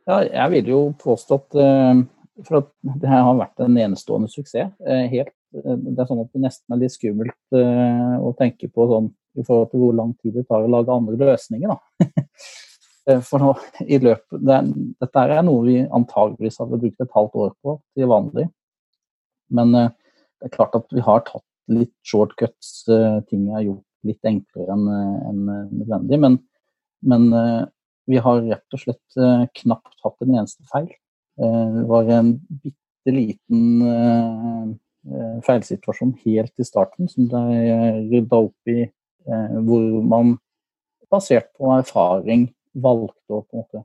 Ja, 0.10 0.22
jeg 0.26 0.54
vil 0.56 0.72
jo 0.74 0.80
påstå 1.02 1.42
at, 1.42 1.60
uh, 1.60 2.44
for 2.48 2.62
at 2.62 2.72
det 3.02 3.12
her 3.12 3.26
har 3.28 3.42
vært 3.42 3.66
en 3.66 3.78
enestående 3.86 4.32
suksess. 4.32 4.74
Uh, 4.86 5.06
helt, 5.12 5.34
det 5.50 5.98
er 5.98 6.06
sånn 6.06 6.22
at 6.22 6.30
det 6.36 6.44
nesten 6.44 6.76
er 6.76 6.84
litt 6.84 6.94
skummelt 6.94 7.56
å 7.58 8.30
tenke 8.38 8.68
på 8.70 8.86
sånn 8.86 9.08
i 9.34 9.42
forhold 9.42 9.72
til 9.72 9.82
hvor 9.82 9.96
lang 9.98 10.12
tid 10.22 10.36
det 10.38 10.44
tar 10.46 10.62
å 10.62 10.70
lage 10.70 10.94
andre 10.94 11.18
løsninger. 11.18 11.74
da. 11.74 12.06
Eh, 13.10 13.22
for 13.26 13.42
nå, 13.42 13.54
i 13.88 13.98
løpet, 14.02 14.42
det, 14.46 14.60
Dette 15.02 15.22
er 15.24 15.44
noe 15.46 15.64
vi 15.66 15.78
antageligvis 15.82 16.60
hadde 16.62 16.80
brukt 16.82 17.04
et 17.04 17.16
halvt 17.16 17.38
år 17.46 17.54
på 17.64 17.76
til 17.98 18.10
vanlig. 18.12 18.46
Men 19.56 19.74
det 20.40 20.50
er 20.50 20.56
klart 20.56 20.78
at 20.78 20.88
vi 20.96 21.04
har 21.04 21.24
tatt 21.28 21.46
litt 21.70 21.94
shortcuts, 22.08 22.86
uh, 22.90 23.20
ting 23.30 23.50
er 23.54 23.68
gjort 23.68 23.86
litt 24.08 24.26
enklere 24.26 24.76
enn 24.76 24.86
en 24.90 25.42
nødvendig. 25.76 26.20
Men, 26.24 26.38
men 27.04 27.26
vi 28.08 28.22
har 28.24 28.46
rett 28.46 28.76
og 28.78 28.80
slett 28.80 29.18
knapt 29.60 30.06
hatt 30.06 30.24
en 30.24 30.38
eneste 30.38 30.64
feil. 30.72 30.88
det 31.36 31.84
var 31.90 32.08
en 32.16 32.30
bitte 32.64 33.12
liten 33.12 34.78
feilsituasjon 35.44 36.14
helt 36.24 36.64
i 36.64 36.68
starten 36.70 37.12
som 37.12 37.28
det 37.28 37.44
er 37.60 38.00
rydda 38.08 38.40
opp 38.48 38.72
i, 38.72 38.88
hvor 39.68 40.00
man 40.16 40.38
basert 41.12 41.52
på 41.60 41.74
erfaring 41.76 42.48
valgte 42.74 43.36
å 43.36 43.44
på 43.44 43.58
en 43.58 43.64
måte 43.64 43.84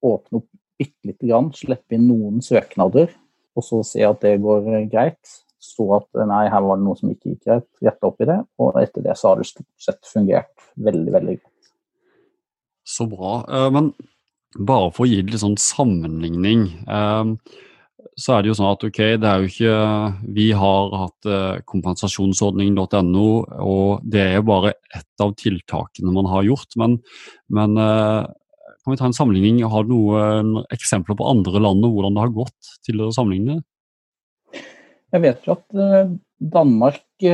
åpne 0.00 0.40
opp 0.40 0.48
bitte 0.80 1.10
lite 1.10 1.28
grann, 1.28 1.50
slippe 1.52 1.96
inn 1.96 2.06
noen 2.08 2.40
søknader, 2.44 3.10
og 3.56 3.66
så 3.66 3.82
se 3.84 4.04
at 4.06 4.22
det 4.24 4.38
går 4.40 4.86
greit. 4.92 5.34
Så 5.70 5.86
at 5.94 6.22
nei, 6.26 6.44
her 6.50 6.64
var 6.66 6.78
det 6.78 6.86
noe 6.86 6.98
som 6.98 7.12
ikke 7.12 7.34
gikk 7.34 7.46
greit, 7.46 7.68
retta 7.84 8.10
opp 8.10 8.22
i 8.24 8.28
det. 8.30 8.38
Og 8.62 8.78
etter 8.80 9.06
det 9.06 9.16
så 9.18 9.30
har 9.30 9.40
det 9.40 9.50
stort 9.50 9.70
sett 9.80 10.00
fungert 10.08 10.70
veldig, 10.74 11.12
veldig 11.14 11.36
godt. 11.38 11.72
Så 12.90 13.06
bra. 13.10 13.40
Eh, 13.46 13.68
men 13.74 13.92
bare 14.58 14.90
for 14.94 15.06
å 15.06 15.10
gi 15.10 15.22
litt 15.22 15.42
sånn 15.42 15.58
sammenligning. 15.60 16.66
Eh, 16.90 17.34
så 18.20 18.34
er 18.34 18.42
det 18.42 18.50
jo 18.50 18.56
sånn 18.58 18.72
at 18.72 18.84
ok, 18.84 18.98
det 19.20 19.28
er 19.28 19.40
jo 19.40 19.48
ikke 19.48 19.74
Vi 20.36 20.46
har 20.56 20.94
hatt 21.02 21.28
kompensasjonsordningen.no, 21.68 23.28
og 23.64 24.02
det 24.04 24.22
er 24.24 24.36
jo 24.40 24.48
bare 24.50 24.74
ett 24.96 25.24
av 25.24 25.32
tiltakene 25.38 26.12
man 26.12 26.28
har 26.28 26.44
gjort. 26.48 26.76
Men, 26.80 26.98
men 27.52 27.78
eh, 27.80 28.28
kan 28.80 28.92
vi 28.92 29.00
ta 29.00 29.08
en 29.08 29.16
sammenligning? 29.16 29.62
Har 29.70 29.86
du 29.86 29.94
noen 29.94 30.64
eksempler 30.72 31.16
på 31.16 31.28
andre 31.28 31.62
land 31.62 31.84
og 31.86 31.96
hvordan 31.96 32.16
det 32.16 32.24
har 32.24 32.38
gått 32.42 32.72
til 32.86 33.04
å 33.04 33.12
sammenligne? 33.14 33.60
Jeg 35.10 35.24
vet 35.24 35.46
jo 35.46 35.56
at 35.56 35.78
eh, 35.86 36.12
Danmark 36.40 37.28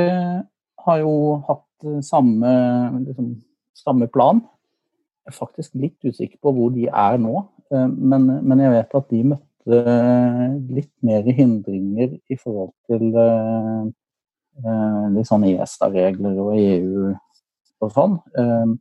har 0.87 1.01
jo 1.03 1.17
hatt 1.47 1.89
samme, 2.03 2.53
liksom, 3.05 3.35
samme 3.77 4.09
plan. 4.11 4.41
Jeg 5.27 5.35
er 5.35 5.37
faktisk 5.37 5.75
litt 5.79 5.99
usikker 6.07 6.39
på 6.43 6.53
hvor 6.57 6.73
de 6.75 6.87
er 6.89 7.19
nå, 7.21 7.35
men, 7.71 8.27
men 8.47 8.63
jeg 8.63 8.73
vet 8.73 8.97
at 8.99 9.09
de 9.11 9.21
møtte 9.33 9.47
litt 9.67 10.93
mer 11.03 11.27
hindringer 11.27 12.17
i 12.31 12.37
forhold 12.39 12.73
til 12.87 13.11
eh, 13.19 13.87
eh, 14.63 15.05
litt 15.17 15.29
sånn 15.29 15.47
ESA-regler 15.49 16.39
og 16.43 16.53
EU 16.55 17.11
og 17.83 17.93
sånn. 17.93 18.17
Eh, 18.39 18.77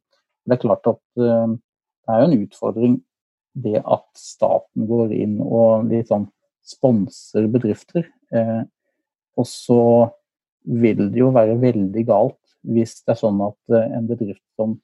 det 0.46 0.58
er 0.58 0.62
klart 0.62 0.86
at 0.92 1.02
det 1.18 2.14
er 2.14 2.22
jo 2.22 2.28
en 2.28 2.38
utfordring 2.38 3.00
det 3.66 3.80
at 3.82 4.06
staten 4.20 4.86
går 4.86 5.16
inn 5.16 5.40
og 5.42 5.88
litt 5.90 6.12
sånn 6.12 6.28
sponser 6.66 7.48
bedrifter. 7.50 8.06
Og 9.36 9.48
så 9.50 9.82
vil 10.66 11.10
det 11.14 11.22
jo 11.22 11.32
være 11.36 11.60
veldig 11.62 12.06
galt 12.08 12.40
hvis 12.66 12.98
det 13.04 13.14
er 13.14 13.20
sånn 13.20 13.42
at 13.46 13.76
en 13.78 14.08
bedrift 14.10 14.42
som 14.58 14.80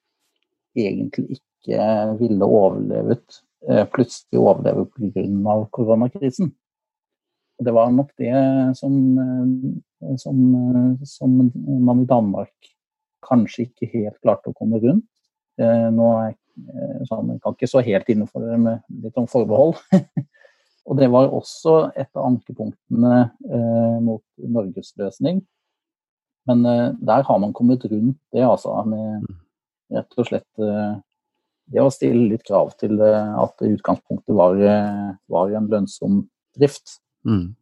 egentlig 0.78 1.40
ikke 1.40 1.88
ville 2.20 2.46
overlevet 2.46 3.42
Eh, 3.70 3.86
plutselig 3.86 4.40
overlever 4.40 4.86
pga. 4.86 5.68
koronakrisen. 5.70 6.52
Det 7.64 7.72
var 7.72 7.92
nok 7.92 8.10
det 8.18 8.34
som, 8.78 9.20
eh, 9.20 10.16
som, 10.18 10.56
eh, 10.56 11.04
som, 11.04 11.52
man 11.86 12.02
i 12.02 12.06
Danmark 12.06 12.54
kanskje 13.22 13.68
ikke 13.68 13.92
helt 13.94 14.22
klarte 14.22 14.50
å 14.50 14.58
komme 14.58 14.82
rundt. 14.82 15.06
Nå 15.60 16.06
er 16.18 16.32
jeg, 16.32 16.38
sånn, 17.06 17.28
jeg 17.30 17.42
kan 17.44 17.54
ikke 17.54 17.68
så 17.70 17.84
helt 17.86 18.08
innenfor 18.10 18.42
det 18.42 18.58
med 18.58 18.80
litt 19.04 19.18
om 19.20 19.28
forbehold. 19.30 19.76
Og 20.90 20.98
det 20.98 21.12
var 21.14 21.30
også 21.30 21.76
et 21.94 22.10
av 22.18 22.26
ankepunktene 22.32 23.18
eh, 23.22 23.98
mot 24.04 24.24
Norges 24.42 24.94
løsning. 25.00 25.44
Men 26.50 26.66
eh, 26.66 26.88
der 26.98 27.26
har 27.28 27.40
man 27.44 27.54
kommet 27.54 27.86
rundt 27.86 28.18
det, 28.34 28.44
altså. 28.48 28.74
Med 28.90 29.22
mm. 29.28 29.40
rett 29.98 30.18
og 30.18 30.30
slett 30.32 30.64
eh, 30.66 30.94
det 31.72 31.84
å 31.84 31.94
stille 31.94 32.32
litt 32.34 32.44
krav 32.48 32.74
til 32.82 33.00
at 33.00 33.62
utgangspunktet 33.64 34.36
var, 34.36 34.58
var 35.32 35.54
en 35.56 35.70
lønnsom 35.72 36.18
drift. 36.58 36.98
Mm. 37.24 37.54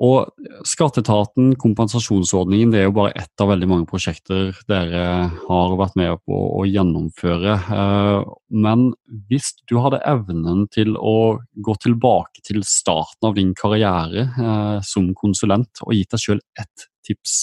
Og 0.00 0.30
Skatteetaten, 0.66 1.52
kompensasjonsordningen, 1.60 2.70
det 2.72 2.80
er 2.80 2.86
jo 2.86 2.94
bare 2.96 3.12
ett 3.18 3.42
av 3.42 3.50
veldig 3.52 3.68
mange 3.68 3.88
prosjekter 3.90 4.56
dere 4.70 5.02
har 5.44 5.74
vært 5.78 5.98
med 6.00 6.22
på 6.24 6.38
å 6.56 6.64
gjennomføre. 6.64 7.56
Eh, 7.76 8.30
men 8.64 8.86
hvis 9.28 9.52
du 9.68 9.76
hadde 9.84 10.00
evnen 10.08 10.64
til 10.72 10.96
å 10.96 11.38
gå 11.52 11.76
tilbake 11.84 12.40
til 12.48 12.64
starten 12.66 13.30
av 13.30 13.36
din 13.36 13.52
karriere 13.58 14.26
eh, 14.32 14.78
som 14.86 15.12
konsulent 15.18 15.84
og 15.84 15.92
gitt 15.98 16.16
deg 16.16 16.24
sjøl 16.24 16.42
ett 16.58 16.88
tips, 17.06 17.36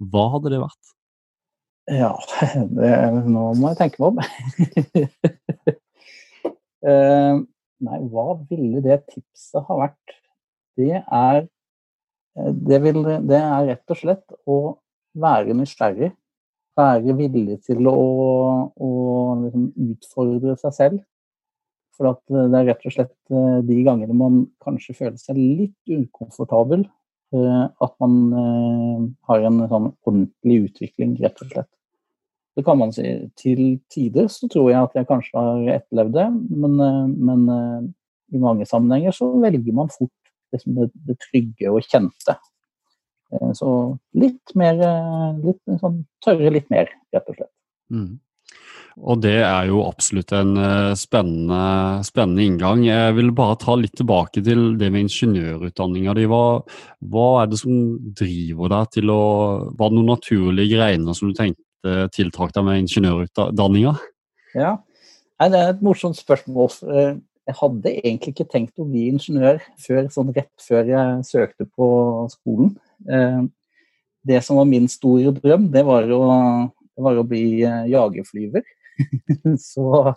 hva 0.00 0.30
hadde 0.36 0.54
det 0.54 0.64
vært? 0.64 0.80
Ja, 1.90 2.14
det, 2.78 2.90
nå 3.26 3.50
må 3.58 3.72
jeg 3.72 3.80
tenke 3.80 4.02
meg 4.02 4.08
om. 4.10 4.18
uh, 6.86 7.40
nei, 7.86 8.02
hva 8.12 8.26
ville 8.50 8.82
det 8.84 9.02
tipset 9.10 9.64
ha 9.66 9.78
vært? 9.84 10.18
Det 10.78 11.00
er, 11.00 11.40
eh, 11.42 11.48
det, 12.34 12.78
vil, 12.84 13.02
det 13.28 13.38
er 13.38 13.68
rett 13.72 13.92
og 13.92 13.98
slett 13.98 14.36
å 14.46 14.58
være 15.20 15.56
nysgjerrig. 15.58 16.12
Være 16.78 17.16
villig 17.18 17.58
til 17.66 17.88
å, 17.90 17.96
å 18.70 18.90
liksom 19.42 19.66
utfordre 19.90 20.54
seg 20.60 20.76
selv. 20.76 21.02
For 21.98 22.14
det 22.30 22.60
er 22.60 22.70
rett 22.70 22.86
og 22.86 22.94
slett 22.94 23.16
eh, 23.34 23.58
de 23.66 23.82
gangene 23.84 24.16
man 24.16 24.44
kanskje 24.64 24.96
føler 25.02 25.18
seg 25.20 25.36
litt 25.40 25.76
ukomfortabel, 25.90 26.86
at 27.30 27.92
man 28.02 28.14
har 29.28 29.44
en 29.46 29.60
sånn 29.70 29.84
ordentlig 30.02 30.56
utvikling, 30.64 31.12
rett 31.22 31.44
og 31.44 31.52
slett. 31.52 31.68
Det 32.56 32.64
kan 32.66 32.78
man 32.78 32.92
si. 32.92 33.06
Til 33.38 33.78
tider 33.92 34.28
så 34.32 34.48
tror 34.50 34.70
jeg 34.72 34.82
at 34.82 34.96
jeg 34.98 35.08
kanskje 35.08 35.38
har 35.38 35.68
etterlevd 35.76 36.16
det, 36.16 36.26
men, 36.50 36.74
eh, 36.84 37.06
men 37.28 37.44
eh, 37.54 38.36
i 38.36 38.42
mange 38.42 38.66
sammenhenger 38.66 39.14
så 39.16 39.30
velger 39.40 39.76
man 39.76 39.92
fort 39.94 40.12
liksom 40.54 40.78
det, 40.78 40.88
det, 41.08 41.18
trygge 41.28 41.70
og 41.72 41.86
kjente. 41.86 42.36
Eh, 43.34 43.52
så 43.56 43.70
litt 44.18 44.56
mer 44.58 44.80
litt, 45.42 45.62
sånn, 45.82 46.02
Tørre 46.24 46.52
litt 46.52 46.68
mer, 46.72 46.90
rett 47.14 47.30
og 47.30 47.38
slett. 47.38 47.54
Mm. 47.94 48.18
Og 49.00 49.20
det 49.22 49.38
er 49.46 49.68
jo 49.70 49.84
absolutt 49.86 50.32
en 50.34 50.50
spennende, 50.98 52.02
spennende, 52.04 52.42
inngang. 52.44 52.82
Jeg 52.84 53.14
vil 53.16 53.30
bare 53.32 53.56
ta 53.62 53.76
litt 53.78 53.94
tilbake 53.96 54.42
til 54.44 54.74
det 54.80 54.90
med 54.90 55.06
ingeniørutdanninga 55.06 56.12
di. 56.18 56.26
Hva, 56.28 56.42
hva, 57.08 57.28
er 57.40 57.52
det 57.52 57.60
som 57.62 57.78
driver 58.18 58.74
deg 58.74 58.90
til 58.98 59.14
å 59.14 59.22
Var 59.78 59.92
det 59.92 59.96
noen 59.96 60.10
naturlige 60.10 60.74
greiner 60.74 61.16
som 61.16 61.30
du 61.30 61.38
tenkte 61.38 61.62
Eh, 61.80 62.06
tiltrakk 62.12 62.52
deg 62.52 62.66
med 62.66 62.82
ingeniørutdanninga? 62.82 63.96
Ja, 64.58 64.78
Nei, 65.40 65.48
Det 65.48 65.58
er 65.58 65.70
et 65.72 65.80
morsomt 65.80 66.18
spørsmål. 66.18 66.68
Eh, 67.50 67.56
jeg 67.56 67.58
hadde 67.58 67.92
egentlig 67.98 68.34
ikke 68.34 68.48
tenkt 68.50 68.78
å 68.80 68.86
bli 68.86 69.08
ingeniør 69.10 69.60
før, 69.80 70.08
sånn 70.12 70.32
rett 70.36 70.52
før 70.62 70.86
jeg 70.86 71.26
søkte 71.26 71.66
på 71.66 71.88
skolen. 72.30 72.76
Eh, 73.10 73.42
det 74.22 74.42
som 74.44 74.60
var 74.60 74.68
min 74.68 74.88
store 74.88 75.32
drøm, 75.32 75.70
det 75.72 75.82
var 75.84 76.06
å, 76.12 76.22
det 76.94 77.04
var 77.04 77.18
å 77.18 77.26
bli 77.26 77.62
jagerflyver. 77.64 78.62
Så 79.58 80.14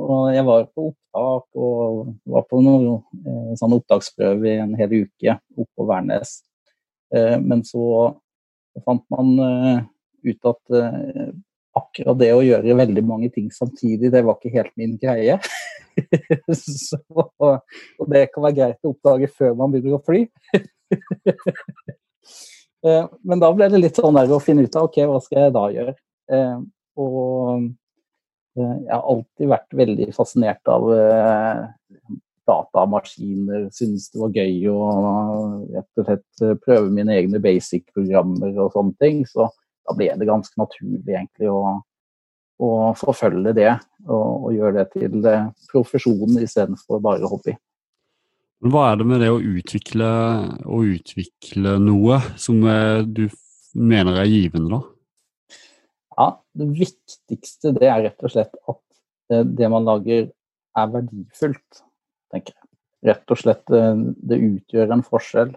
og 0.00 0.30
jeg 0.32 0.44
var 0.46 0.62
på 0.72 0.86
opptak 0.90 1.58
og 1.60 2.14
var 2.32 2.44
på 2.48 2.60
noen 2.64 3.02
eh, 3.26 3.50
sånn 3.60 3.74
opptaksprøve 3.76 4.48
i 4.48 4.60
en 4.62 4.72
hel 4.78 4.94
uke 5.02 5.34
oppe 5.36 5.68
på 5.76 5.86
Værnes. 5.90 6.38
Eh, 7.12 7.36
men 7.42 7.60
så 7.66 8.14
fant 8.86 9.04
man 9.12 9.34
eh, 9.44 9.82
ut 10.30 10.48
at 10.48 10.78
eh, 10.78 11.26
akkurat 11.76 12.18
det 12.18 12.30
å 12.34 12.42
gjøre 12.44 12.78
veldig 12.80 13.04
mange 13.06 13.30
ting 13.34 13.50
samtidig, 13.54 14.10
det 14.12 14.24
var 14.26 14.38
ikke 14.38 14.54
helt 14.56 14.72
min 14.80 14.96
greie. 15.00 15.38
så, 16.56 16.98
og 17.38 18.10
det 18.10 18.28
kan 18.32 18.44
være 18.46 18.56
greit 18.58 18.86
å 18.86 18.94
oppdage 18.94 19.30
før 19.32 19.56
man 19.58 19.74
begynner 19.74 19.98
å 19.98 20.04
fly. 20.06 20.26
Eh, 22.80 23.04
men 23.28 23.40
da 23.42 23.50
ble 23.52 23.66
det 23.68 23.76
litt 23.76 23.98
sånn 24.00 24.16
der 24.16 24.30
å 24.32 24.40
finne 24.40 24.64
ut 24.64 24.76
av 24.78 24.86
ok, 24.88 25.02
hva 25.10 25.18
skal 25.20 25.42
jeg 25.42 25.52
da 25.52 25.64
gjøre. 25.74 25.92
Eh, 26.32 26.54
og 27.04 27.66
eh, 28.56 28.76
jeg 28.86 28.94
har 28.94 29.02
alltid 29.12 29.50
vært 29.50 29.76
veldig 29.76 30.06
fascinert 30.16 30.70
av 30.72 30.86
datamaskiner, 32.48 33.66
syntes 33.76 34.08
det 34.14 34.22
var 34.22 34.32
gøy 34.32 34.70
å 34.72 34.78
rett 35.76 36.00
og 36.00 36.08
slett 36.08 36.64
prøve 36.64 36.88
mine 36.88 37.18
egne 37.20 37.42
basic-programmer 37.44 38.56
og 38.56 38.72
sånne 38.72 38.96
ting. 39.04 39.20
Så 39.28 39.50
da 39.86 39.96
ble 39.96 40.10
det 40.18 40.28
ganske 40.28 40.60
naturlig 40.60 41.14
egentlig 41.14 41.50
å, 41.50 41.80
å 42.60 42.70
forfølge 42.98 43.54
det 43.56 43.72
og, 43.72 44.46
og, 44.46 44.52
gjøre 44.54 44.76
det 44.80 44.86
til 44.94 45.28
profesjon 45.72 46.40
istedenfor 46.42 47.02
bare 47.04 47.30
hobby. 47.30 47.56
Hva 48.60 48.90
er 48.90 49.00
det 49.00 49.06
med 49.08 49.22
det 49.24 49.30
å 49.32 49.40
utvikle, 49.40 50.08
å 50.68 50.82
utvikle 50.84 51.78
noe 51.80 52.18
som 52.36 52.60
du 53.08 53.24
mener 53.72 54.20
er 54.20 54.28
givende, 54.28 54.76
da? 54.76 54.80
Ja, 56.20 56.28
Det 56.52 56.66
viktigste 56.74 57.72
det 57.76 57.88
er 57.88 58.02
rett 58.08 58.26
og 58.26 58.32
slett 58.32 58.56
at 58.68 58.82
eh, 59.32 59.46
det 59.46 59.70
man 59.72 59.86
lager 59.88 60.28
er 60.28 60.92
verdifullt, 60.92 61.82
tenker 62.32 62.54
jeg. 62.56 62.66
Rett 63.10 63.32
og 63.32 63.40
slett 63.40 63.72
eh, 63.72 64.02
det 64.28 64.40
utgjør 64.44 64.92
en 64.96 65.04
forskjell. 65.06 65.54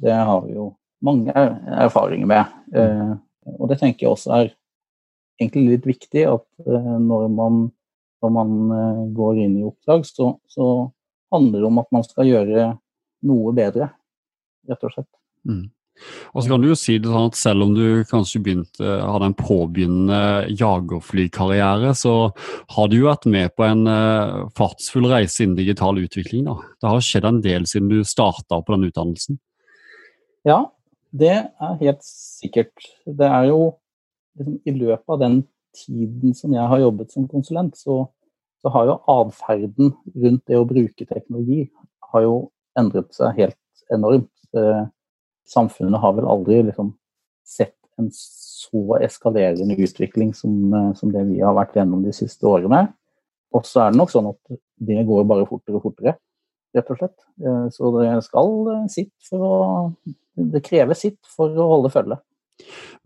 Det 0.00 0.14
har 0.14 0.40
vi 0.46 0.56
jo 0.56 0.70
mange 1.04 1.32
erfaringer 1.34 2.28
med. 2.30 2.54
Eh, 2.74 3.12
og 3.56 3.70
det 3.70 3.80
tenker 3.82 4.06
jeg 4.06 4.14
også 4.14 4.32
er 4.36 4.52
egentlig 5.40 5.66
litt 5.68 5.86
viktig 5.86 6.22
at 6.30 6.46
når 6.66 7.26
man, 7.28 7.66
når 8.24 8.32
man 8.32 8.54
går 9.14 9.42
inn 9.44 9.58
i 9.60 9.66
oppdrag, 9.68 10.06
så, 10.08 10.32
så 10.48 10.88
handler 11.34 11.66
om 11.68 11.82
at 11.82 11.90
man 11.92 12.06
skal 12.06 12.30
gjøre 12.30 12.70
noe 13.28 13.52
bedre, 13.56 13.90
rett 14.66 14.86
og 14.86 14.94
slett. 14.94 15.10
Mm. 15.46 15.66
Og 16.34 16.42
så 16.42 16.50
kan 16.50 16.60
du 16.60 16.68
jo 16.68 16.76
si 16.76 16.98
det 17.00 17.08
sånn 17.08 17.30
at 17.30 17.38
Selv 17.38 17.64
om 17.64 17.70
du 17.72 18.04
kanskje 18.08 18.42
begynte, 18.44 18.84
hadde 18.84 19.30
en 19.30 19.36
påbegynnende 19.38 20.52
jagerflykarriere, 20.52 21.94
så 21.96 22.14
har 22.76 22.90
du 22.90 22.98
jo 22.98 23.08
vært 23.08 23.28
med 23.32 23.54
på 23.56 23.64
en 23.64 23.86
fartsfull 24.56 25.08
reise 25.12 25.44
innen 25.44 25.56
digital 25.58 25.98
utvikling. 26.02 26.46
da. 26.50 26.58
Det 26.80 26.92
har 26.92 27.04
skjedd 27.04 27.28
en 27.30 27.42
del 27.44 27.68
siden 27.70 27.88
du 27.92 28.02
starta 28.04 28.60
på 28.60 28.76
den 28.76 28.90
utdannelsen? 28.90 29.40
Ja, 30.46 30.60
det 31.16 31.36
er 31.36 31.78
helt 31.80 32.02
sikkert. 32.06 32.74
Det 33.06 33.28
er 33.28 33.50
jo 33.50 33.60
liksom, 34.38 34.58
I 34.66 34.74
løpet 34.76 35.14
av 35.14 35.22
den 35.22 35.40
tiden 35.76 36.34
som 36.36 36.54
jeg 36.56 36.68
har 36.72 36.82
jobbet 36.82 37.12
som 37.12 37.28
konsulent, 37.30 37.76
så 37.76 38.04
så 38.66 38.72
har 38.74 38.88
jo 38.88 38.96
atferden 39.12 39.92
rundt 40.18 40.42
det 40.50 40.58
å 40.58 40.66
bruke 40.66 41.06
teknologi 41.06 41.68
har 42.10 42.24
jo 42.24 42.36
endret 42.78 43.12
seg 43.14 43.36
helt 43.38 43.92
enormt. 43.94 44.32
Eh, 44.56 44.86
samfunnet 45.46 46.02
har 46.02 46.16
vel 46.16 46.26
aldri 46.26 46.62
liksom 46.66 46.90
sett 47.46 47.76
en 48.00 48.08
så 48.12 48.98
eskalerende 49.06 49.76
utvikling 49.78 50.32
som, 50.34 50.56
eh, 50.74 50.92
som, 50.98 51.12
det 51.14 51.22
vi 51.28 51.38
har 51.44 51.54
vært 51.54 51.78
gjennom 51.78 52.02
de 52.02 52.14
siste 52.16 52.48
årene. 52.48 52.88
Og 53.54 53.62
så 53.68 53.84
er 53.84 53.94
det 53.94 54.00
nok 54.00 54.10
sånn 54.10 54.32
at 54.32 54.58
det 54.82 55.06
går 55.06 55.28
bare 55.30 55.46
fortere 55.46 55.78
og 55.78 55.86
fortere, 55.86 56.16
rett 56.76 56.92
og 56.92 57.00
slett. 57.00 57.18
Eh, 57.42 57.66
så 57.74 57.92
det 57.96 58.14
skal 58.26 58.70
sitt 58.92 59.14
for 59.28 59.50
å 59.50 59.56
Det 60.36 60.60
krever 60.60 60.92
sitt 60.92 61.22
for 61.32 61.48
å 61.48 61.70
holde 61.70 61.88
følge. 61.88 62.18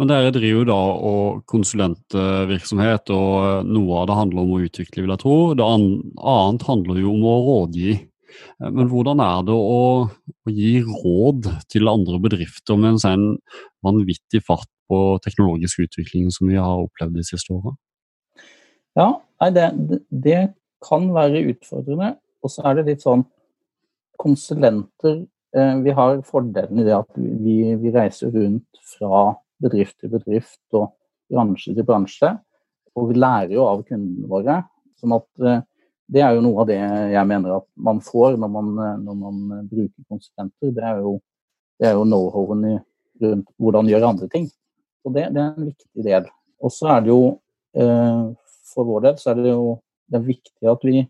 Men 0.01 0.09
dere 0.11 0.33
driver 0.35 0.65
da 0.67 0.79
og 1.07 1.45
konsulentvirksomhet, 1.51 3.13
og 3.15 3.69
noe 3.71 4.01
av 4.01 4.09
det 4.11 4.17
handler 4.19 4.43
om 4.43 4.55
å 4.57 4.61
utvikle, 4.67 5.05
vil 5.05 5.13
jeg 5.15 5.23
tro. 5.23 5.37
Det 5.55 5.67
annet 5.67 6.67
handler 6.67 6.99
jo 6.99 7.13
om 7.15 7.27
å 7.31 7.37
rådgi. 7.47 7.95
Men 8.59 8.91
hvordan 8.91 9.23
er 9.23 9.47
det 9.47 9.55
å, 9.55 9.81
å 10.11 10.55
gi 10.55 10.73
råd 10.87 11.51
til 11.71 11.91
andre 11.91 12.21
bedrifter 12.23 12.79
med 12.79 12.95
en 12.95 13.03
sånn 13.03 13.27
vanvittig 13.87 14.43
fart 14.47 14.71
på 14.91 15.19
teknologisk 15.25 15.85
utvikling 15.87 16.31
som 16.35 16.51
vi 16.51 16.59
har 16.59 16.83
opplevd 16.87 17.19
de 17.19 17.27
siste 17.27 17.55
åra? 17.55 17.75
Ja, 18.99 19.11
det, 19.55 19.69
det, 20.11 20.41
kan 20.81 21.11
være 21.13 21.43
utfordrende. 21.51 22.15
Og 22.41 22.49
så 22.49 22.63
er 22.65 22.79
det 22.79 22.87
litt 22.87 23.03
sånn 23.05 23.27
konsulenter 24.21 25.25
eh, 25.57 25.77
Vi 25.85 25.95
har 25.97 26.21
fordelen 26.27 26.83
i 26.83 26.87
det 26.87 26.97
at 26.97 27.17
vi, 27.17 27.57
vi 27.81 27.93
reiser 27.95 28.33
rundt 28.35 28.83
fra 28.93 29.31
bedrift 29.61 29.99
til 30.01 30.13
bedrift 30.13 30.77
og 30.77 30.93
bransje 31.31 31.75
til 31.77 31.87
bransje. 31.87 32.35
Og 32.99 33.11
vi 33.11 33.21
lærer 33.21 33.55
jo 33.55 33.67
av 33.69 33.83
kundene 33.87 34.29
våre. 34.31 34.61
sånn 35.01 35.17
at 35.17 35.45
eh, 35.47 35.63
det 36.11 36.25
er 36.27 36.35
jo 36.35 36.43
noe 36.43 36.65
av 36.65 36.69
det 36.69 36.79
jeg 36.81 37.27
mener 37.31 37.61
at 37.61 37.67
man 37.79 38.01
får 38.03 38.39
når 38.41 38.55
man, 38.57 38.71
eh, 38.85 38.97
når 39.07 39.21
man 39.21 39.69
bruker 39.71 40.09
konsulenter. 40.09 40.75
Det 40.77 40.87
er 40.93 41.05
jo, 41.05 41.15
jo 41.87 42.03
know-howen 42.05 42.67
rundt 43.21 43.55
hvordan 43.61 43.89
gjøre 43.91 44.11
andre 44.15 44.29
ting. 44.33 44.51
Og 45.07 45.15
det, 45.17 45.31
det, 45.35 45.41
er 45.41 45.55
en 45.55 45.71
viktig 45.71 46.05
del. 46.05 46.27
Og 46.61 46.73
så 46.75 46.91
er 46.97 47.07
det 47.07 47.15
jo 47.15 47.23
for 48.71 48.87
vår 48.89 49.05
del 49.05 49.19
så 49.21 49.31
er 49.31 49.39
det 49.39 49.53
jo 49.53 49.79
det 50.11 50.19
er 50.19 50.27
viktig 50.27 50.69
at 50.69 50.85
vi 50.85 51.05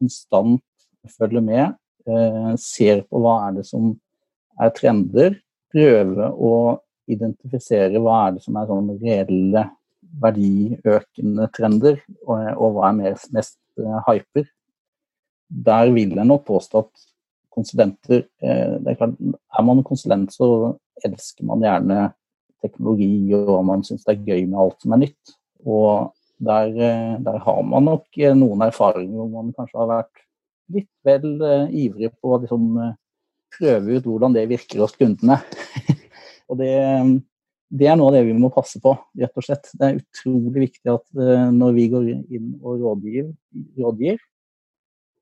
konstant 0.00 0.64
følger 1.18 1.44
med, 1.44 1.74
ser 2.60 3.04
på 3.08 3.20
hva 3.22 3.36
er 3.46 3.58
det 3.58 3.66
som 3.68 3.92
er 4.60 4.72
trender, 4.76 5.36
prøve 5.70 6.30
å 6.34 6.54
identifisere 7.10 8.00
hva 8.02 8.26
er 8.26 8.36
det 8.36 8.44
som 8.44 8.58
er 8.58 8.68
sånn 8.70 8.90
reelle 9.00 9.66
verdiøkende 10.20 11.46
trender, 11.54 12.00
og, 12.26 12.46
og 12.56 12.76
hva 12.76 12.90
er 12.90 12.98
mest, 12.98 13.30
mest 13.34 13.58
uh, 13.78 14.00
hyper. 14.08 14.48
Der 15.50 15.90
vil 15.94 16.16
jeg 16.16 16.26
nok 16.26 16.46
påstå 16.48 16.84
at 16.84 17.04
konsulenter 17.50 18.24
uh, 18.42 18.78
det 18.82 18.94
er, 18.94 18.98
klart, 18.98 19.18
er 19.30 19.66
man 19.66 19.84
konsulent, 19.86 20.34
så 20.34 20.74
elsker 21.06 21.46
man 21.48 21.62
gjerne 21.64 22.08
teknologi, 22.60 23.30
og 23.38 23.60
man 23.68 23.84
syns 23.86 24.04
det 24.06 24.16
er 24.16 24.32
gøy 24.32 24.48
med 24.48 24.58
alt 24.64 24.82
som 24.82 24.96
er 24.96 25.04
nytt. 25.06 25.36
Og 25.64 26.10
der, 26.40 26.72
der 27.20 27.38
har 27.44 27.62
man 27.68 27.86
nok 27.86 28.18
noen 28.36 28.64
erfaringer 28.64 29.16
hvor 29.16 29.30
man 29.32 29.54
kanskje 29.56 29.80
har 29.80 29.90
vært 29.90 30.22
litt 30.72 30.90
vel 31.06 31.32
ivrig 31.70 32.10
på 32.18 32.34
å 32.34 32.40
liksom, 32.42 32.78
prøve 33.56 33.98
ut 33.98 34.06
hvordan 34.06 34.36
det 34.36 34.48
virker 34.50 34.84
hos 34.84 34.96
kundene. 34.98 35.40
Og 36.50 36.58
det, 36.58 36.70
det, 37.70 37.86
er 37.86 37.98
noe 37.98 38.10
av 38.10 38.18
det 38.18 38.24
vi 38.26 38.34
må 38.36 38.50
passe 38.54 38.80
på, 38.82 38.94
rett 39.20 39.38
og 39.38 39.46
slett. 39.46 39.70
Det 39.78 39.86
er 39.86 40.00
utrolig 40.00 40.66
viktig 40.66 40.92
at 40.92 41.06
uh, 41.18 41.48
når 41.54 41.76
vi 41.76 41.86
går 41.92 42.10
inn 42.10 42.52
og 42.58 42.82
rådgir, 42.82 43.30
rådgir 43.78 44.20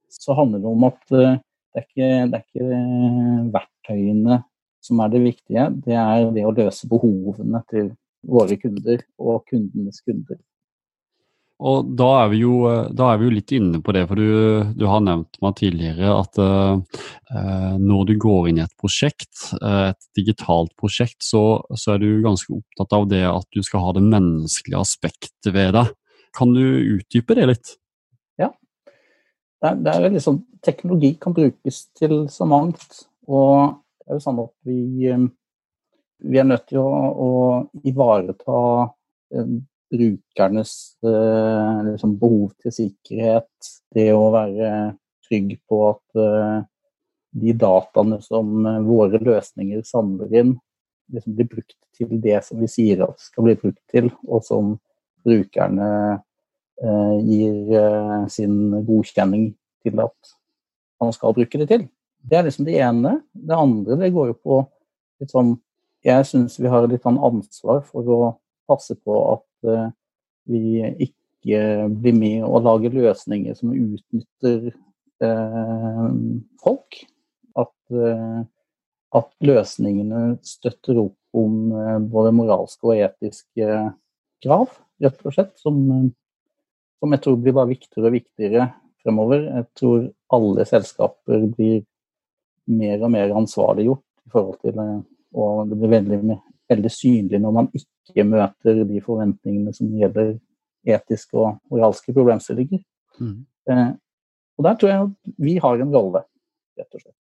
så 0.09 0.33
handler 0.39 0.63
det 0.65 0.71
om 0.71 0.87
at 0.89 1.03
uh, 1.13 1.37
det 1.77 1.83
er 1.83 1.87
ikke, 1.87 2.11
det 2.33 2.39
er 2.39 2.45
ikke 2.47 2.69
uh, 2.69 3.43
verktøyene 3.59 4.43
som 4.89 5.03
er 5.05 5.11
det 5.13 5.21
viktige, 5.21 5.67
det 5.85 5.97
er 6.01 6.31
det 6.33 6.47
å 6.49 6.55
løse 6.55 6.89
behovene 6.89 7.61
til 7.69 7.91
våre 8.29 8.57
kunder 8.61 9.03
og 9.21 9.43
kundenes 9.51 10.01
kunder. 10.07 10.39
Og 11.59 11.89
da 11.99 12.07
er, 12.23 12.35
jo, 12.39 12.53
da 12.95 13.09
er 13.11 13.19
vi 13.19 13.27
jo 13.27 13.35
litt 13.35 13.53
inne 13.57 13.81
på 13.83 13.91
det, 13.95 14.05
for 14.07 14.21
du, 14.21 14.75
du 14.79 14.85
har 14.87 15.01
nevnt 15.03 15.41
meg 15.43 15.57
tidligere 15.59 16.13
at 16.15 16.39
uh, 16.39 17.01
når 17.83 18.05
du 18.07 18.13
går 18.23 18.51
inn 18.51 18.61
i 18.61 18.63
et 18.63 18.75
prosjekt, 18.79 19.49
et 19.59 19.99
digitalt 20.15 20.71
prosjekt, 20.79 21.19
så, 21.27 21.59
så, 21.75 21.97
er 21.97 22.05
du 22.05 22.23
ganske 22.23 22.61
opptatt 22.61 22.95
av 22.95 23.09
det 23.11 23.25
at 23.27 23.49
du 23.55 23.65
skal 23.67 23.83
ha 23.89 23.95
det 23.97 24.05
menneskelige 24.07 24.85
aspektet 24.87 25.51
ved 25.51 25.75
det. 25.75 25.89
Kan 26.39 26.55
du 26.55 26.63
utdype 26.63 27.35
det 27.35 27.49
litt? 27.51 27.73
Ja. 28.39 28.53
Det 29.59 29.73
er, 29.73 29.81
det 29.83 29.97
er 29.97 30.15
liksom, 30.15 30.45
teknologi 30.63 31.17
kan 31.19 31.35
brukes 31.35 31.89
til 31.99 32.21
så 32.31 32.47
mangt. 32.47 33.03
Og 33.27 33.81
det 33.99 34.15
er 34.15 34.21
jo 34.21 34.27
sånn 34.29 34.39
at 34.45 34.55
vi, 34.69 35.11
vi 36.23 36.39
er 36.39 36.47
nødt 36.47 36.69
til 36.71 36.85
å, 36.85 36.93
å 37.11 37.33
ivareta 37.83 38.63
brukernes 39.93 40.73
eh, 41.05 41.77
liksom 41.91 42.17
behov 42.21 42.51
til 42.63 42.75
sikkerhet, 42.75 43.71
det 43.95 44.11
å 44.15 44.29
være 44.35 44.73
trygg 45.29 45.57
på 45.69 45.83
at 45.91 46.21
eh, 46.23 46.59
de 47.39 47.55
dataene 47.57 48.21
som 48.25 48.67
eh, 48.67 48.81
våre 48.87 49.21
løsninger 49.23 49.85
samler 49.87 50.35
inn, 50.41 50.55
liksom 51.13 51.37
blir 51.37 51.51
brukt 51.51 51.77
til 51.97 52.19
det 52.23 52.41
som 52.47 52.61
vi 52.61 52.69
sier 52.71 53.05
at 53.07 53.21
skal 53.23 53.49
bli 53.49 53.57
brukt 53.59 53.83
til, 53.91 54.11
og 54.29 54.45
som 54.47 54.75
brukerne 55.27 55.91
eh, 56.83 57.15
gir 57.25 57.79
eh, 57.83 58.27
sin 58.33 58.59
godkjenning 58.87 59.53
til 59.85 60.05
at 60.05 60.35
man 61.01 61.15
skal 61.15 61.37
bruke 61.37 61.61
det 61.61 61.69
til. 61.71 61.87
Det 62.19 62.39
er 62.39 62.47
liksom 62.49 62.67
det 62.67 62.79
ene. 62.83 63.19
Det 63.33 63.57
andre 63.57 63.97
det 64.01 64.13
går 64.15 64.33
jo 64.33 64.39
på 64.43 64.61
litt 65.23 65.33
sånn 65.35 65.57
Jeg 66.07 66.27
syns 66.29 66.55
vi 66.63 66.71
har 66.71 66.85
litt 66.87 67.03
sånn 67.03 67.19
ansvar 67.19 67.81
for 67.87 68.07
å 68.15 68.19
passe 68.71 68.95
på 68.95 69.15
at 69.33 69.48
uh, 69.67 69.89
vi 70.49 70.83
ikke 71.07 71.63
blir 72.03 72.17
med 72.17 72.45
og 72.47 72.65
lager 72.67 72.95
løsninger 72.95 73.57
som 73.57 73.73
utnytter 73.75 74.71
eh, 75.25 76.09
folk. 76.63 77.01
At, 77.59 77.75
eh, 77.93 78.41
at, 79.19 79.31
løsningene 79.45 80.39
støtter 80.47 81.01
opp 81.05 81.39
om 81.39 81.73
eh, 81.73 81.99
både 82.11 82.35
moralske 82.37 82.91
og 82.91 83.03
etiske 83.07 83.69
krav, 84.45 84.73
rett 85.05 85.23
og 85.25 85.37
slett. 85.37 85.55
Som, 85.61 86.11
som 86.99 87.15
jeg 87.15 87.25
tror 87.25 87.39
blir 87.43 87.57
bare 87.57 87.73
viktigere 87.75 88.11
og 88.11 88.19
viktigere 88.19 88.69
fremover. 89.05 89.47
Jeg 89.61 89.69
tror 89.79 90.11
alle 90.39 90.67
selskaper 90.69 91.47
blir 91.55 91.81
mer 92.69 93.01
og 93.01 93.15
mer 93.15 93.33
ansvarliggjort 93.37 94.05
i 94.27 94.35
forhold 94.35 94.61
til. 94.65 94.83
Og 95.39 95.69
det 95.71 95.79
blir 95.81 95.95
veldig, 95.97 96.39
veldig 96.71 96.91
synlig 96.93 97.41
når 97.43 97.55
man 97.57 97.71
ikke 97.75 98.27
møter 98.29 98.83
de 98.89 99.01
forventningene 99.05 99.75
som 99.77 99.93
gjelder 99.99 100.37
etiske 100.89 101.37
og 101.37 101.59
moralske 101.73 102.15
problemstillinger. 102.17 102.83
Mm. 103.21 103.39
Eh, 103.71 103.89
og 104.59 104.67
der 104.67 104.77
tror 104.79 104.93
jeg 104.93 105.07
at 105.07 105.33
vi 105.39 105.57
har 105.63 105.81
en 105.81 105.95
rolle, 105.95 106.25
rett 106.79 106.95
og 106.95 107.03
slett. 107.03 107.15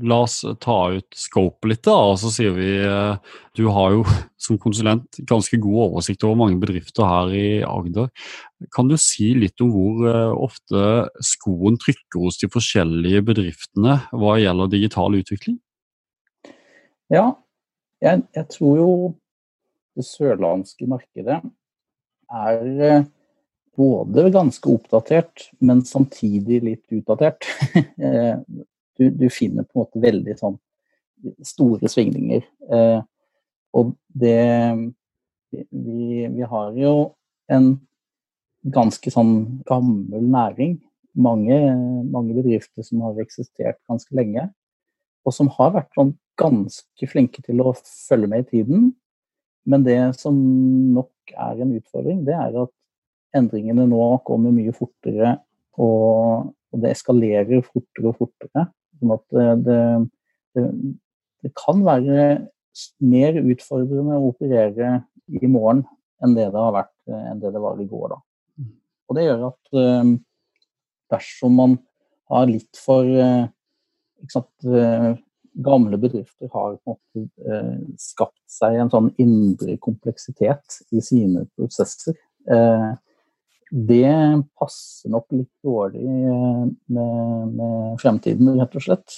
La 0.00 0.22
oss 0.24 0.38
ta 0.64 0.76
ut 0.94 1.16
scope 1.16 1.68
litt, 1.68 1.82
da, 1.84 1.92
og 1.92 2.16
så 2.22 2.30
sier 2.32 2.54
vi 2.56 2.70
eh, 2.80 3.34
Du 3.56 3.66
har 3.74 3.92
jo 3.92 4.04
som 4.44 4.58
konsulent 4.60 5.20
ganske 5.28 5.58
god 5.60 5.80
oversikt 5.90 6.24
over 6.24 6.38
mange 6.40 6.60
bedrifter 6.62 7.04
her 7.04 7.34
i 7.36 7.48
Agder. 7.66 8.08
Kan 8.74 8.88
du 8.88 8.96
si 9.00 9.32
litt 9.36 9.60
om 9.60 9.72
hvor 9.74 10.06
eh, 10.08 10.32
ofte 10.48 10.86
skoen 11.26 11.76
trykker 11.80 12.24
hos 12.24 12.40
de 12.40 12.48
forskjellige 12.52 13.24
bedriftene 13.28 14.00
hva 14.14 14.38
gjelder 14.40 14.72
digital 14.72 15.18
utvikling? 15.20 15.60
Ja, 17.10 17.34
jeg, 18.00 18.22
jeg 18.36 18.46
tror 18.54 18.76
jo 18.78 18.92
det 19.98 20.06
sørlandske 20.06 20.88
markedet 20.88 21.40
er 22.30 22.84
eh, 22.86 23.08
både 23.76 24.30
ganske 24.34 24.70
oppdatert, 24.70 25.50
men 25.60 25.84
samtidig 25.86 26.62
litt 26.66 27.00
utdatert. 27.00 27.48
Du, 29.00 29.06
du 29.08 29.30
finner 29.32 29.64
på 29.64 29.78
en 29.78 29.80
måte 29.80 30.00
veldig 30.02 30.34
sånn 30.36 30.56
store 31.46 31.88
svingninger. 31.88 32.42
Eh, 32.68 32.98
og 33.72 33.94
det 34.12 34.42
vi, 35.50 36.26
vi, 36.28 36.42
har 36.50 36.74
jo 36.76 36.92
en 37.48 37.70
ganske 38.76 39.12
sånn 39.14 39.32
gammel 39.68 40.26
næring. 40.34 40.76
Mange, 41.16 41.56
mange 42.12 42.36
bedrifter 42.36 42.84
som 42.86 43.00
har 43.06 43.18
eksistert 43.24 43.80
ganske 43.90 44.14
lenge, 44.14 44.50
og 45.26 45.34
som 45.36 45.50
har 45.56 45.74
vært 45.74 45.90
sånn 45.96 46.14
ganske 46.40 47.08
flinke 47.10 47.42
til 47.44 47.60
å 47.62 47.74
følge 47.76 48.30
med 48.30 48.44
i 48.44 48.50
tiden. 48.54 48.90
Men 49.68 49.84
det 49.84 49.98
som 50.18 50.36
nok 50.94 51.34
er 51.34 51.60
en 51.60 51.74
utfordring, 51.76 52.22
det 52.26 52.36
er 52.36 52.56
at 52.62 52.72
endringene 53.36 53.86
nå 53.90 54.06
kommer 54.26 54.54
mye 54.54 54.72
fortere, 54.74 55.36
og, 55.80 56.50
det 56.70 56.92
eskalerer 56.94 57.64
fortere 57.66 58.12
og 58.12 58.18
fortere. 58.20 58.64
Sånn 59.00 59.12
at 59.16 59.24
det, 59.34 59.46
det, 60.54 60.64
det, 61.42 61.50
kan 61.58 61.80
være 61.82 62.26
mer 63.02 63.38
utfordrende 63.40 64.18
å 64.18 64.28
operere 64.30 65.00
i 65.26 65.50
morgen 65.50 65.82
enn 66.22 66.36
det 66.36 66.46
det 66.52 66.62
har 66.62 66.76
vært 66.76 67.10
enn 67.10 67.40
det 67.42 67.50
det 67.56 67.62
var 67.64 67.80
i 67.80 67.88
går. 67.90 68.12
Da. 68.12 68.20
Mm. 68.60 68.70
Og 69.08 69.18
det 69.18 69.24
gjør 69.24 69.46
at 69.48 69.80
eh, 69.82 70.12
dersom 71.10 71.58
man 71.58 71.76
har 72.30 72.46
litt 72.50 72.78
for 72.78 73.08
eh, 73.08 73.48
sant, 74.28 74.50
eh, 74.64 75.12
gamle 75.52 75.98
bedrifter 75.98 76.48
har 76.52 76.76
på 76.76 76.94
en 76.94 76.96
måte 76.96 77.50
eh, 77.50 77.78
skapt 77.98 78.42
seg 78.50 78.78
en 78.78 78.90
sånn 78.92 79.10
indre 79.20 79.76
kompleksitet 79.82 80.80
i 80.94 81.02
sine 81.04 81.46
prosesser. 81.56 82.18
Eh, 82.50 82.90
det 83.70 84.12
passer 84.58 85.12
nok 85.14 85.28
litt 85.30 85.50
dårlig 85.62 86.02
med, 86.02 86.72
med, 86.90 87.74
fremtiden, 88.02 88.56
rett 88.58 88.72
og 88.74 88.82
slett. 88.82 89.14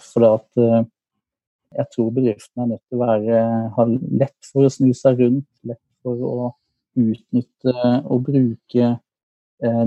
For 0.00 0.24
at 0.30 0.48
jeg 0.56 1.86
tror 1.92 2.14
bedriften 2.16 2.62
er 2.62 2.70
nødt 2.70 2.80
til 2.88 2.96
å 2.96 3.02
være, 3.02 3.42
ha 3.76 3.86
lett 4.22 4.48
for 4.48 4.64
å 4.64 4.72
snu 4.72 4.94
seg 4.96 5.20
rundt, 5.20 5.50
lett 5.68 5.82
for 6.00 6.24
å 6.24 6.48
utnytte 6.96 7.76
og 8.08 8.24
bruke 8.30 8.94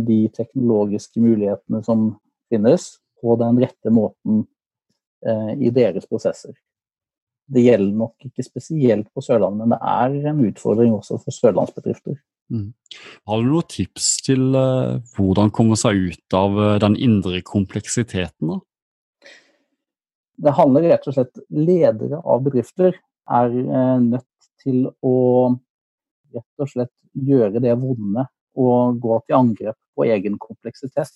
de 0.06 0.19
teknologiske 0.38 1.25
mulighetene 1.25 1.82
som 1.89 2.12
finnes, 2.54 2.91
på 3.20 3.36
den 3.40 3.60
rette 3.62 3.92
måten 3.94 4.46
Eh, 5.20 5.54
i 5.60 5.70
deres 5.76 6.08
prosesser. 6.08 6.54
Det 7.50 7.64
gjelder 7.66 7.98
nok 7.98 8.28
ikke 8.30 8.44
spesielt 8.46 9.10
på 9.12 9.24
Sørlandet, 9.26 9.68
men 9.68 9.74
det 9.76 9.80
er 9.92 10.30
en 10.32 10.44
utfordring 10.48 10.94
også 10.96 11.18
for 11.20 11.36
sørlandsbedrifter. 11.36 12.16
Mm. 12.54 12.70
Har 13.28 13.42
du 13.42 13.50
noen 13.50 13.68
tips 13.68 14.08
til 14.24 14.56
eh, 14.56 15.02
hvordan 15.18 15.52
komme 15.52 15.76
seg 15.80 16.00
ut 16.14 16.38
av 16.38 16.56
uh, 16.56 16.78
den 16.82 16.96
indre 16.96 17.42
kompleksiteten? 17.46 18.54
da? 18.54 19.28
Det 20.40 20.56
handler 20.56 20.88
rett 20.88 21.10
og 21.10 21.18
slett 21.18 21.44
Ledere 21.52 22.22
av 22.24 22.46
bedrifter 22.46 22.96
er 22.96 23.58
uh, 23.60 24.00
nødt 24.00 24.50
til 24.64 24.86
å 25.04 25.18
rett 26.32 26.64
og 26.64 26.72
slett 26.72 26.96
gjøre 27.12 27.60
det 27.60 27.76
vonde 27.82 28.24
og 28.56 29.04
gå 29.04 29.20
til 29.26 29.40
angrep 29.42 29.78
på 29.98 30.08
egen 30.08 30.40
kompleksitet. 30.40 31.12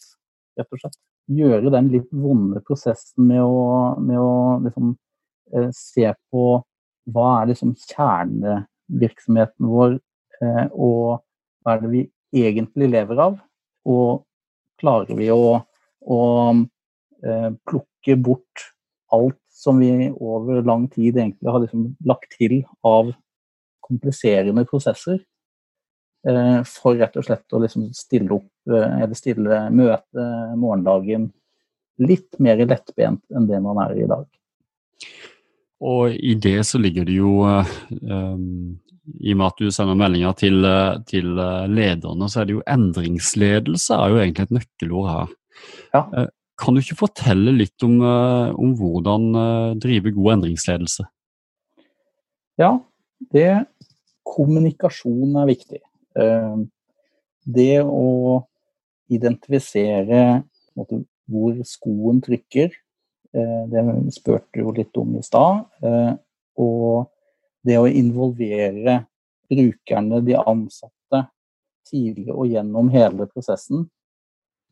Rett 0.59 0.75
og 0.75 0.81
slett 0.81 0.99
gjøre 1.33 1.71
den 1.73 1.89
litt 1.93 2.09
vonde 2.11 2.61
prosessen 2.67 3.27
med 3.29 3.41
å, 3.41 3.95
med 4.03 4.19
å 4.19 4.33
liksom, 4.65 4.93
eh, 5.53 5.69
se 5.73 6.11
på 6.31 6.43
hva 7.13 7.29
er 7.41 7.49
liksom 7.51 7.73
kjernevirksomheten 7.79 9.71
vår, 9.71 9.97
eh, 10.41 10.65
og 10.71 11.23
hva 11.63 11.75
er 11.75 11.83
det 11.83 11.91
vi 11.93 12.03
egentlig 12.43 12.91
lever 12.91 13.23
av? 13.23 13.39
Og 13.89 14.23
klarer 14.79 15.17
vi 15.17 15.29
å, 15.33 15.57
å 15.59 16.19
eh, 17.23 17.49
plukke 17.69 18.17
bort 18.19 18.69
alt 19.13 19.39
som 19.53 19.79
vi 19.79 20.09
over 20.11 20.63
lang 20.65 20.87
tid 20.91 21.17
egentlig 21.17 21.51
har 21.51 21.61
liksom 21.63 21.91
lagt 22.07 22.33
til 22.37 22.61
av 22.87 23.13
kompliserende 23.83 24.65
prosesser? 24.69 25.21
Eh, 26.23 26.59
for 26.63 26.95
rett 26.95 27.17
og 27.19 27.25
slett 27.27 27.51
å 27.51 27.59
liksom 27.59 27.89
stille 27.95 28.31
opp, 28.37 28.51
eh, 28.71 28.99
eller 29.03 29.17
stille 29.17 29.57
møte 29.75 30.27
morgendagen 30.55 31.27
litt 31.99 32.39
mer 32.39 32.61
lettbent 32.63 33.21
enn 33.35 33.49
det 33.49 33.59
man 33.63 33.81
er 33.83 33.97
i 33.99 34.07
dag. 34.07 34.23
Og 35.83 36.15
i 36.15 36.37
det 36.39 36.61
så 36.63 36.79
ligger 36.79 37.03
det 37.09 37.17
jo 37.17 37.43
um, 37.43 38.79
I 39.19 39.33
og 39.33 39.39
med 39.41 39.45
at 39.49 39.59
du 39.59 39.67
sender 39.75 39.99
meldinger 39.99 40.37
til, 40.39 40.63
til, 41.11 41.27
lederne, 41.67 42.29
så 42.31 42.39
er 42.39 42.47
det 42.47 42.55
jo 42.55 42.63
endringsledelse 42.71 43.99
er 43.99 44.13
jo 44.13 44.21
egentlig 44.23 44.47
et 44.47 44.55
nøkkelord 44.61 45.09
her. 45.11 45.35
Ja. 45.91 46.03
Kan 46.63 46.77
du 46.77 46.79
ikke 46.79 47.01
fortelle 47.03 47.51
litt 47.51 47.83
om, 47.83 47.99
om 47.99 48.71
hvordan 48.79 49.27
drive 49.83 50.15
god 50.15 50.37
endringsledelse? 50.37 51.03
Ja, 52.61 52.77
det 53.35 53.49
Kommunikasjon 54.23 55.35
er 55.35 55.51
viktig. 55.51 55.83
Ehm, 56.19 56.67
det 57.43 57.81
å 57.83 58.43
identifisere 59.11 60.43
måte, 60.77 61.03
hvor 61.29 61.57
skoen 61.67 62.21
trykker, 62.23 62.71
eh, 63.33 63.63
det 63.71 63.83
spurte 64.13 64.61
jo 64.61 64.73
litt 64.75 64.95
om 64.97 65.17
i 65.17 65.23
stad. 65.23 65.65
Eh, 65.83 66.13
og 66.57 67.09
det 67.63 67.79
å 67.79 67.87
involvere 67.87 69.03
brukerne, 69.49 70.21
de 70.25 70.35
ansatte, 70.39 71.27
tidlig 71.87 72.31
og 72.31 72.47
gjennom 72.47 72.89
hele 72.93 73.27
prosessen. 73.27 73.87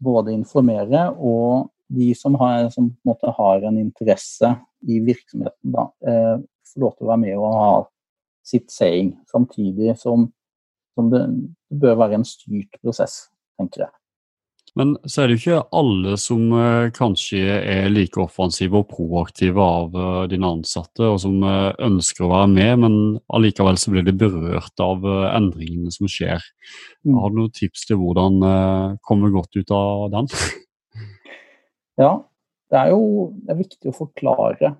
Både 0.01 0.33
informere 0.33 1.09
og 1.17 1.69
de 1.91 2.13
som 2.15 2.35
har, 2.39 2.69
som 2.71 2.87
en, 3.05 3.33
har 3.37 3.65
en 3.67 3.77
interesse 3.77 4.53
i 4.87 4.99
virksomheten, 5.03 5.73
da, 5.75 5.89
eh, 6.07 6.37
får 6.71 6.83
lov 6.83 6.95
til 6.95 7.05
å 7.05 7.11
være 7.11 7.23
med 7.25 7.37
og 7.37 7.57
ha 7.59 7.73
sitt 8.47 8.71
saying. 8.71 9.11
Samtidig 9.29 9.97
som 9.99 10.29
som 10.97 11.09
det, 11.13 11.25
bør 11.71 11.97
være 12.03 12.19
en 12.19 12.27
styrt 12.27 12.79
prosess, 12.83 13.25
tenker 13.59 13.87
jeg. 13.87 13.93
Men 14.79 14.93
så 15.03 15.23
er 15.23 15.27
det 15.27 15.35
jo 15.35 15.39
ikke 15.41 15.63
alle 15.75 16.13
som 16.19 16.45
uh, 16.55 16.87
kanskje 16.95 17.57
er 17.59 17.89
like 17.91 18.19
offensive 18.23 18.79
og 18.79 18.87
proaktive 18.93 19.59
av 19.59 19.97
uh, 19.97 20.23
dine 20.31 20.47
ansatte, 20.47 21.03
og 21.03 21.19
som 21.19 21.41
uh, 21.43 21.73
ønsker 21.83 22.23
å 22.23 22.31
være 22.31 22.51
med, 22.53 22.71
men 22.85 22.95
allikevel 23.35 23.79
så 23.81 23.91
blir 23.91 24.05
de 24.07 24.15
berørt 24.15 24.83
av 24.83 25.03
endringene 25.03 25.91
som 25.91 26.07
skjer. 26.11 26.39
Mm. 27.03 27.19
Har 27.19 27.33
du 27.33 27.41
noen 27.41 27.55
tips 27.57 27.83
til 27.89 27.99
hvordan 27.99 28.39
komme 29.03 29.33
godt 29.33 29.59
ut 29.59 29.75
av 29.75 30.07
den? 30.15 30.31
ja, 32.03 32.13
det 32.71 32.79
er 32.79 32.93
jo 32.93 33.03
det 33.41 33.51
er 33.51 33.59
viktig 33.65 33.91
å 33.91 33.97
forklare 33.97 34.75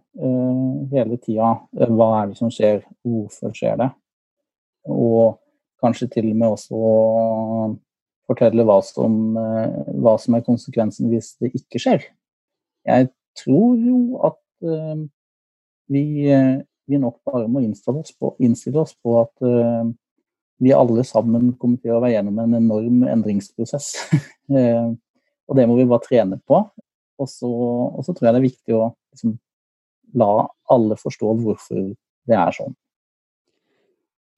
hele 0.91 1.17
tida 1.19 1.56
hva 1.91 2.08
er 2.21 2.32
det 2.32 2.39
som 2.39 2.52
skjer, 2.54 2.86
hvorfor 3.04 3.52
skjer 3.58 3.80
det. 3.82 3.89
Og 4.88 5.36
kanskje 5.82 6.10
til 6.13 6.32
og 6.32 6.38
med 6.38 6.56
også 6.56 6.82
fortelle 8.32 8.65
hva 8.67 8.80
som, 8.86 9.15
eh, 9.38 9.94
hva 10.02 10.17
som 10.22 10.38
er 10.38 10.46
konsekvensen 10.46 11.12
hvis 11.12 11.36
det 11.41 11.52
ikke 11.58 11.82
skjer. 11.82 12.06
Jeg 12.88 13.10
tror 13.38 13.76
jo 13.78 13.98
at 14.28 14.39
uh, 14.65 15.04
vi, 15.91 16.04
uh, 16.34 16.62
vi, 16.89 16.98
nok 16.98 17.20
bare 17.28 17.50
må 17.52 17.62
innstille 17.62 18.02
oss 18.02 18.15
på, 18.17 18.34
innstille 18.41 18.82
oss 18.82 18.96
på 18.98 19.20
at 19.22 19.46
uh, 19.46 19.86
vi 20.62 20.74
alle 20.74 21.06
sammen 21.08 21.54
kommer 21.62 21.78
til 21.82 21.96
å 21.96 22.02
være 22.02 22.15
gjennom 22.15 22.41
en 22.41 22.58
enorm 22.58 23.06
endringsprosess. 23.10 23.94
og 25.48 25.58
det 25.58 25.67
må 25.70 25.78
vi 25.78 25.88
bare 25.89 26.06
trene 26.06 26.38
på. 26.46 26.60
Og 27.22 27.30
så, 27.30 27.50
og 27.50 28.06
så 28.06 28.13
tror 28.13 28.28
jeg 28.28 28.36
det 28.36 28.41
er 28.41 28.50
viktig 28.50 28.76
å 28.78 28.84
liksom, 29.13 29.38
la 30.22 30.32
alle 30.74 30.98
forstå 31.02 31.34
hvorfor 31.41 31.82
det 32.30 32.38
er 32.38 32.54
sånn. 32.58 32.76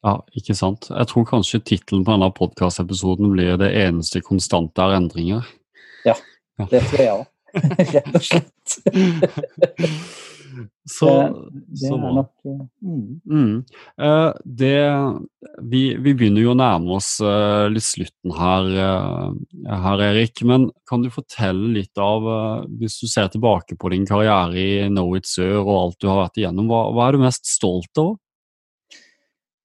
Ja, 0.04 0.18
ikke 0.36 0.56
sant. 0.58 0.90
Jeg 0.92 1.08
tror 1.08 1.28
kanskje 1.30 1.62
tittelen 1.64 2.04
på 2.04 2.12
denne 2.12 2.28
podkastepisoden 2.36 3.32
blir 3.32 3.58
'Det 3.58 3.72
eneste 3.72 4.22
konstante 4.22 4.82
er 4.82 5.00
endringer'. 5.00 5.46
Ja, 6.06 6.16
det 6.70 6.84
tror 6.90 7.00
jeg 7.00 7.14
òg. 7.14 7.26
Rett 7.94 8.16
og 8.16 8.24
slett. 8.24 8.70
Så, 10.86 11.08
det, 11.08 11.62
det 11.80 11.90
er 11.90 12.14
nok 12.14 12.32
eh, 12.46 12.60
mm. 12.86 13.22
Mm. 13.26 13.64
Uh, 14.02 14.34
det, 14.44 14.76
vi, 15.62 15.96
vi, 15.96 16.14
begynner 16.14 16.44
jo 16.44 16.52
å 16.52 16.58
nærme 16.60 16.98
oss 16.98 17.16
litt 17.72 17.88
slutten 17.88 18.36
her, 18.38 18.68
her, 19.86 20.04
Erik. 20.12 20.44
Men 20.46 20.68
kan 20.90 21.02
du 21.02 21.10
fortelle 21.14 21.72
litt 21.80 21.98
av, 21.98 22.28
hvis 22.68 23.00
du 23.02 23.08
ser 23.08 23.32
tilbake 23.34 23.80
på 23.80 23.94
din 23.96 24.06
karriere 24.06 24.60
i 24.60 24.90
Knowit 24.92 25.26
Sør 25.30 25.64
og 25.64 25.74
alt 25.78 26.02
du 26.04 26.12
har 26.12 26.26
vært 26.26 26.44
igjennom, 26.44 26.68
hva, 26.70 26.84
hva 26.92 27.08
er 27.08 27.18
du 27.18 27.24
mest 27.24 27.48
stolt 27.50 28.04
av? 28.04 28.18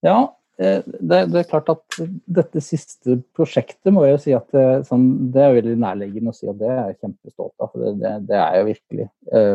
Ja, 0.07 0.19
det, 0.59 1.21
det, 1.31 1.39
er 1.39 1.47
klart 1.47 1.69
at 1.71 1.99
dette 2.27 2.61
siste 2.63 3.21
prosjektet 3.37 3.93
må 3.95 4.03
jeg 4.07 4.17
jo 4.17 4.21
si 4.25 4.35
at 4.35 4.49
det, 4.55 4.65
sånn, 4.89 5.07
det 5.35 5.45
er 5.45 5.55
veldig 5.55 5.77
nærliggende 5.79 6.33
å 6.35 6.37
si 6.37 6.49
at 6.51 6.59
det 6.59 6.71
er 6.73 6.81
jeg 6.91 6.99
kjempestolt 7.05 7.55
av. 7.63 7.71
For 7.71 7.99
det, 8.03 8.13
det 8.27 8.41
er 8.43 8.57
jo 8.59 8.69
virkelig 8.73 9.07
eh, 9.39 9.55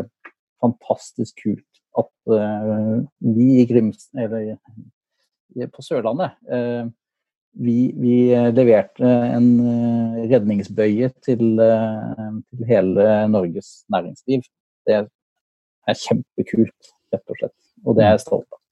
fantastisk 0.64 1.44
kult 1.44 1.82
at 2.00 2.36
eh, 2.38 3.04
vi 3.36 3.48
i 3.60 3.66
Grims, 3.68 4.08
eller 4.16 4.56
på 5.70 5.84
Sørlandet 5.84 6.34
eh, 6.50 6.88
vi, 7.54 7.94
vi, 7.96 8.16
leverte 8.56 9.06
en 9.06 9.48
eh, 9.62 10.24
redningsbøye 10.32 11.10
til, 11.22 11.44
eh, 11.62 12.32
til 12.50 12.66
hele 12.68 13.06
Norges 13.30 13.84
næringsliv. 13.94 14.42
Det 14.86 14.96
er 14.98 16.00
kjempekult, 16.00 16.92
rett 17.14 17.30
og 17.30 17.40
slett. 17.40 17.58
Og 17.84 17.96
det 17.98 18.06
er 18.06 18.16
jeg 18.16 18.24
stolt 18.26 18.48
av. 18.50 18.63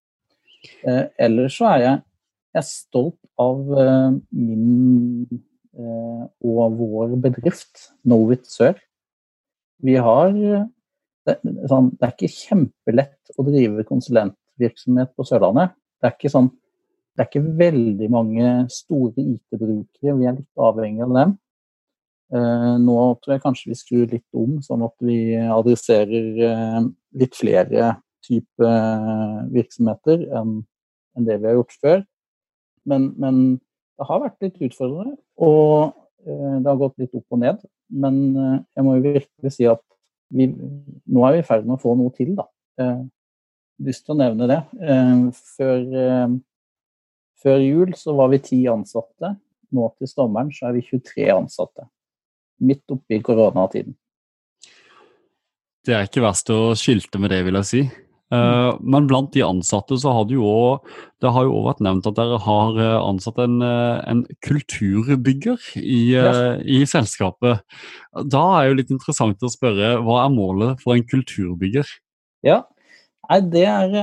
Eh, 0.63 1.05
ellers 1.27 1.59
så 1.59 1.69
er 1.75 1.85
jeg 1.87 2.01
jeg 2.53 2.61
er 2.61 2.69
stolt 2.69 3.19
av 3.41 3.61
eh, 3.81 4.17
min 4.37 5.25
eh, 5.33 6.25
og 6.45 6.75
vår 6.77 7.15
bedrift, 7.25 7.87
Knowit 8.05 8.45
Sør. 8.51 8.77
Vi 9.83 9.95
har 9.97 10.35
det, 10.37 11.39
sånn, 11.71 11.89
det, 11.97 12.05
er 12.05 12.13
ikke 12.13 12.29
kjempelett 12.35 13.33
å 13.39 13.47
drive 13.47 13.87
konsulentvirksomhet 13.89 15.15
på 15.17 15.27
Sørlandet. 15.27 15.73
Det 15.97 16.11
er 16.11 16.17
ikke, 16.19 16.33
sånn, 16.35 16.51
det 17.17 17.25
er 17.25 17.31
ikke 17.31 17.57
veldig 17.63 18.11
mange 18.13 18.53
store 18.75 19.15
IT-brukere, 19.17 20.19
vi 20.21 20.29
er 20.29 20.37
litt 20.37 20.63
avhengig 20.69 21.07
av 21.07 21.17
dem. 21.17 21.35
Uh, 22.33 22.79
nå 22.81 22.97
tror 23.21 23.35
jeg 23.35 23.43
kanskje 23.43 23.73
vi 23.73 23.77
skrur 23.77 24.07
litt 24.13 24.39
om, 24.39 24.55
sånn 24.65 24.85
at 24.87 24.95
vi 25.05 25.19
adresserer 25.41 26.87
litt 27.21 27.37
flere 27.37 27.95
typer 28.27 29.49
virksomheter 29.53 30.27
enn, 30.39 30.61
en 31.17 31.29
det 31.29 31.39
vi 31.41 31.51
har 31.51 31.59
gjort 31.59 31.77
før. 31.83 32.05
Men, 32.89 33.13
men, 33.21 33.43
det 34.01 34.09
har 34.09 34.23
vært 34.23 34.43
litt 34.43 34.57
utfordrende, 34.67 35.19
og 35.45 35.93
eh, 36.25 36.55
det 36.59 36.67
har 36.67 36.79
gått 36.81 37.03
litt 37.03 37.13
opp 37.15 37.35
og 37.37 37.43
ned. 37.43 37.61
Men 37.93 38.17
eh, 38.33 38.55
jeg 38.79 38.87
må 38.87 38.97
jo 38.97 39.05
virkelig 39.05 39.53
si 39.55 39.69
at 39.71 39.83
vi, 40.33 40.49
nå 40.49 41.27
er 41.29 41.37
vi 41.37 41.43
i 41.43 41.47
ferd 41.47 41.69
med 41.69 41.77
å 41.77 41.83
få 41.83 41.93
noe 41.99 42.13
til, 42.17 42.33
da. 42.39 42.49
Eh, 42.81 43.03
lyst 43.87 44.07
til 44.07 44.17
å 44.17 44.19
nevne 44.19 44.49
det. 44.51 44.59
Eh, 44.81 45.25
før, 45.57 45.81
eh, 46.03 46.37
før, 47.43 47.65
jul 47.65 47.95
så 47.99 48.17
var 48.19 48.33
vi 48.33 48.43
ti 48.43 48.61
ansatte. 48.71 49.35
Nå 49.73 49.89
til 49.99 50.11
sommeren 50.11 50.53
så 50.53 50.69
er 50.69 50.79
vi 50.79 50.87
23 50.89 51.29
ansatte. 51.37 51.87
Midt 52.63 52.85
oppi 52.93 53.21
koronatiden. 53.25 53.95
Det 55.83 55.95
er 55.97 56.07
ikke 56.07 56.23
verst 56.23 56.51
å 56.55 56.77
skilte 56.79 57.19
med 57.19 57.33
det, 57.35 57.41
vil 57.47 57.59
jeg 57.59 57.69
si. 57.69 57.83
Uh, 58.33 58.79
men 58.81 59.05
blant 59.11 59.33
de 59.35 59.43
ansatte 59.45 59.99
så 60.01 60.13
har 60.17 60.25
det 60.25 60.39
jo 60.39 60.47
òg 60.49 60.87
Det 61.21 61.29
har 61.35 61.45
jo 61.45 61.51
også 61.53 61.67
vært 61.67 61.83
nevnt 61.85 62.07
at 62.09 62.17
dere 62.17 62.39
har 62.41 62.79
eh, 62.81 62.95
ansatt 62.97 63.37
en, 63.45 63.59
eh, 63.63 63.99
en 64.11 64.23
kulturbygger 64.43 65.67
i, 65.79 66.17
ja. 66.17 66.33
i, 66.59 66.81
selskapet. 66.89 67.61
Da 68.33 68.41
er 68.57 68.65
det 68.65 68.73
jo 68.73 68.79
litt 68.81 68.91
interessant 68.97 69.45
å 69.47 69.53
spørre 69.53 69.93
hva 70.03 70.25
er 70.25 70.35
målet 70.35 70.83
for 70.83 70.97
en 70.97 71.07
kulturbygger? 71.07 71.87
Ja, 72.43 72.65
Nei, 73.29 73.39
det 73.53 73.63
er, 73.71 73.95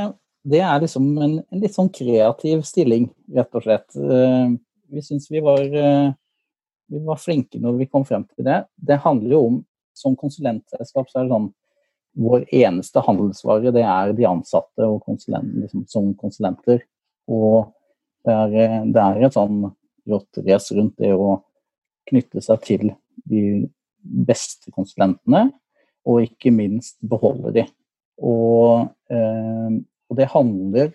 det 0.48 0.64
er 0.64 0.80
liksom 0.86 1.12
en, 1.18 1.36
en, 1.42 1.60
litt 1.60 1.76
sånn 1.76 1.92
kreativ 1.92 2.64
stilling, 2.70 3.10
rett 3.36 3.60
og 3.60 3.66
slett. 3.66 4.00
Uh, 4.00 4.56
vi 4.94 5.04
syns 5.04 5.28
vi 5.30 5.44
var, 5.44 5.66
vi 5.68 7.04
var 7.06 7.20
flinke 7.20 7.60
når 7.60 7.82
vi 7.82 7.90
kom 7.92 8.08
frem 8.08 8.24
til 8.32 8.48
det. 8.48 8.62
Det 8.80 9.02
handler 9.04 9.36
jo 9.36 9.44
om 9.50 9.60
som 10.00 10.16
konsulentselskap 10.16 11.12
så 11.12 11.20
er 11.20 11.28
det 11.28 11.36
sånn 11.36 11.52
vår 12.20 12.46
eneste 12.56 13.02
handelsvare 13.06 13.72
det 13.76 13.84
er 13.88 14.14
de 14.18 14.28
ansatte 14.28 14.88
konsulent, 15.06 15.54
liksom, 15.64 15.86
som 15.88 16.14
konsulenter. 16.20 16.82
Og 17.32 17.72
det 18.28 18.36
er, 18.36 18.88
det 18.92 19.04
er 19.04 19.28
et 19.28 19.38
sånn 19.38 19.70
rått 20.10 20.42
race 20.46 20.76
rundt 20.76 20.98
det 21.00 21.14
å 21.16 21.40
knytte 22.10 22.42
seg 22.44 22.64
til 22.66 22.88
de 23.30 23.44
beste 24.00 24.72
konsulentene, 24.74 25.50
og 26.08 26.26
ikke 26.26 26.52
minst 26.56 26.98
beholde 27.06 27.54
de. 27.60 27.66
Og, 28.26 28.90
eh, 29.12 29.76
og 30.10 30.18
det 30.20 30.32
handler 30.34 30.92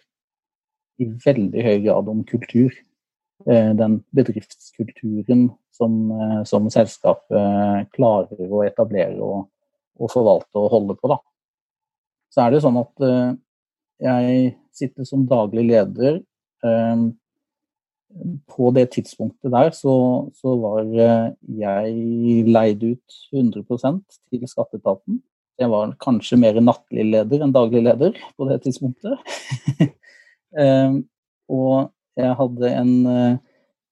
i 1.00 1.08
veldig 1.24 1.64
høy 1.64 1.78
grad 1.86 2.10
om 2.10 2.24
kultur. 2.28 2.74
Eh, 3.46 3.70
den 3.76 3.98
bedriftskulturen 4.16 5.48
som, 5.74 6.10
eh, 6.12 6.42
som 6.48 6.68
selskapet 6.70 7.90
klarer 7.96 8.48
å 8.48 8.64
etablere 8.66 9.20
og, 9.20 9.48
å 10.00 10.10
forvalte 10.10 10.60
og 10.60 10.70
holde 10.72 10.96
på. 10.98 11.10
Da. 11.12 11.18
Så 12.34 12.44
er 12.44 12.54
det 12.54 12.62
sånn 12.64 12.78
at 12.80 13.04
uh, 13.04 13.34
jeg 14.02 14.54
sitter 14.74 15.06
som 15.08 15.26
daglig 15.30 15.68
leder. 15.70 16.22
Um, 16.64 17.12
på 18.46 18.70
det 18.70 18.92
tidspunktet 18.94 19.50
der 19.50 19.72
så, 19.74 19.94
så 20.38 20.54
var 20.62 20.84
uh, 20.86 21.32
jeg 21.58 22.44
leid 22.46 22.84
ut 22.86 23.16
100% 23.34 24.20
til 24.30 24.44
skatteetaten. 24.50 25.18
Jeg 25.58 25.70
var 25.70 25.94
kanskje 26.02 26.38
mer 26.42 26.58
nattlig 26.62 27.06
leder 27.12 27.44
enn 27.44 27.54
daglig 27.54 27.84
leder 27.86 28.14
på 28.38 28.48
det 28.50 28.60
tidspunktet. 28.66 29.18
um, 30.58 31.02
og 31.58 31.90
jeg 32.18 32.38
hadde 32.38 32.70
en 32.70 32.94
uh, 33.06 33.42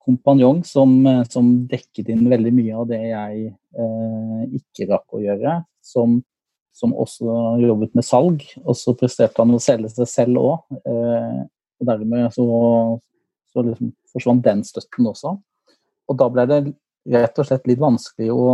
kompanjong 0.03 0.63
som, 0.67 0.93
som, 1.31 1.53
dekket 1.71 2.11
inn 2.13 2.27
veldig 2.31 2.53
mye 2.57 2.77
av 2.79 2.89
det 2.91 3.01
jeg 3.01 3.47
eh, 3.51 4.43
ikke 4.59 4.89
rakk 4.91 5.17
å 5.17 5.23
gjøre 5.23 5.57
som, 5.85 6.19
som, 6.75 6.95
også 6.95 7.37
jobbet 7.63 7.97
med 7.99 8.07
salg. 8.07 8.45
Og 8.65 8.77
så 8.79 8.95
presterte 8.99 9.43
han 9.43 9.55
å 9.55 9.63
selge 9.63 9.93
seg 9.95 10.11
selv 10.11 10.43
òg. 10.43 10.77
Eh, 10.83 11.41
og 11.83 11.89
dermed 11.89 12.29
så, 12.35 12.47
så 13.53 13.67
liksom 13.67 13.93
forsvant 14.13 14.45
den 14.47 14.63
støtten 14.67 15.09
også. 15.11 15.37
Og 16.11 16.19
da 16.19 16.29
ble 16.33 16.47
det 16.51 16.61
rett 17.13 17.39
og 17.41 17.49
slett 17.49 17.67
litt 17.71 17.83
vanskelig 17.83 18.31
å 18.35 18.45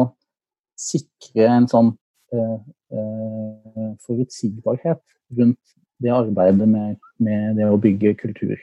sikre 0.78 1.48
en 1.50 1.66
sånn 1.70 1.90
eh, 2.32 2.56
eh, 2.94 3.90
forutsigbarhet 4.04 5.02
rundt 5.38 5.76
det 5.98 6.12
arbeidet 6.14 6.68
med, 6.68 6.98
med, 7.18 7.56
det 7.58 7.66
å 7.66 7.80
bygge 7.82 8.14
kultur. 8.20 8.56